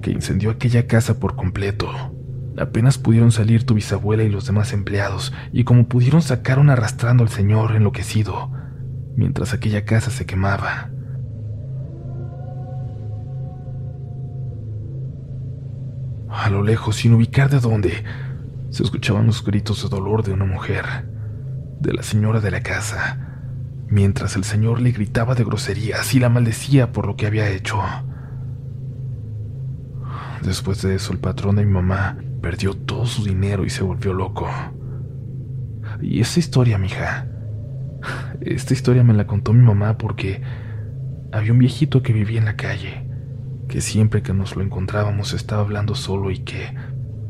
que 0.00 0.10
incendió 0.10 0.50
aquella 0.50 0.86
casa 0.86 1.20
por 1.20 1.36
completo. 1.36 1.90
Apenas 2.56 2.96
pudieron 2.96 3.30
salir 3.30 3.66
tu 3.66 3.74
bisabuela 3.74 4.22
y 4.22 4.30
los 4.30 4.46
demás 4.46 4.72
empleados, 4.72 5.34
y 5.52 5.64
como 5.64 5.86
pudieron 5.86 6.22
sacaron 6.22 6.70
arrastrando 6.70 7.24
al 7.24 7.28
señor 7.28 7.76
enloquecido, 7.76 8.50
mientras 9.16 9.52
aquella 9.52 9.84
casa 9.84 10.10
se 10.10 10.24
quemaba. 10.24 10.91
A 16.32 16.48
lo 16.48 16.62
lejos, 16.62 16.96
sin 16.96 17.12
ubicar 17.12 17.50
de 17.50 17.60
dónde, 17.60 18.04
se 18.70 18.82
escuchaban 18.82 19.26
los 19.26 19.44
gritos 19.44 19.82
de 19.82 19.88
dolor 19.90 20.24
de 20.24 20.32
una 20.32 20.46
mujer, 20.46 20.84
de 21.78 21.92
la 21.92 22.02
señora 22.02 22.40
de 22.40 22.50
la 22.50 22.62
casa, 22.62 23.42
mientras 23.88 24.34
el 24.36 24.44
señor 24.44 24.80
le 24.80 24.92
gritaba 24.92 25.34
de 25.34 25.44
groserías 25.44 26.14
y 26.14 26.20
la 26.20 26.30
maldecía 26.30 26.90
por 26.90 27.06
lo 27.06 27.16
que 27.16 27.26
había 27.26 27.50
hecho. 27.50 27.78
Después 30.42 30.80
de 30.80 30.94
eso, 30.94 31.12
el 31.12 31.18
patrón 31.18 31.56
de 31.56 31.66
mi 31.66 31.72
mamá 31.72 32.16
perdió 32.40 32.72
todo 32.74 33.04
su 33.04 33.24
dinero 33.24 33.66
y 33.66 33.70
se 33.70 33.84
volvió 33.84 34.14
loco. 34.14 34.48
Y 36.00 36.20
esta 36.20 36.40
historia, 36.40 36.78
mija, 36.78 37.28
esta 38.40 38.72
historia 38.72 39.04
me 39.04 39.12
la 39.12 39.26
contó 39.26 39.52
mi 39.52 39.62
mamá 39.62 39.98
porque 39.98 40.42
había 41.30 41.52
un 41.52 41.58
viejito 41.58 42.02
que 42.02 42.14
vivía 42.14 42.38
en 42.38 42.46
la 42.46 42.56
calle, 42.56 43.06
que 43.72 43.80
siempre 43.80 44.22
que 44.22 44.34
nos 44.34 44.54
lo 44.54 44.62
encontrábamos 44.62 45.32
estaba 45.32 45.62
hablando 45.62 45.94
solo 45.94 46.30
y 46.30 46.40
que 46.40 46.74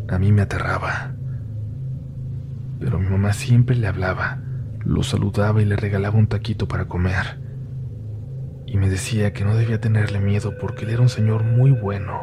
a 0.08 0.18
mí 0.18 0.32
me 0.32 0.42
aterraba 0.42 1.14
pero 2.82 2.98
mi 2.98 3.08
mamá 3.08 3.32
siempre 3.32 3.76
le 3.76 3.86
hablaba, 3.86 4.40
lo 4.84 5.04
saludaba 5.04 5.62
y 5.62 5.64
le 5.64 5.76
regalaba 5.76 6.18
un 6.18 6.26
taquito 6.26 6.66
para 6.66 6.86
comer. 6.86 7.38
Y 8.66 8.76
me 8.76 8.90
decía 8.90 9.32
que 9.32 9.44
no 9.44 9.54
debía 9.54 9.80
tenerle 9.80 10.18
miedo 10.18 10.58
porque 10.58 10.84
él 10.84 10.90
era 10.90 11.00
un 11.00 11.08
señor 11.08 11.44
muy 11.44 11.70
bueno, 11.70 12.22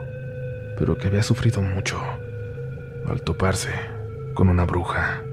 pero 0.77 0.97
que 0.97 1.07
había 1.07 1.23
sufrido 1.23 1.61
mucho 1.61 1.97
al 3.07 3.21
toparse 3.21 3.69
con 4.33 4.49
una 4.49 4.65
bruja. 4.65 5.23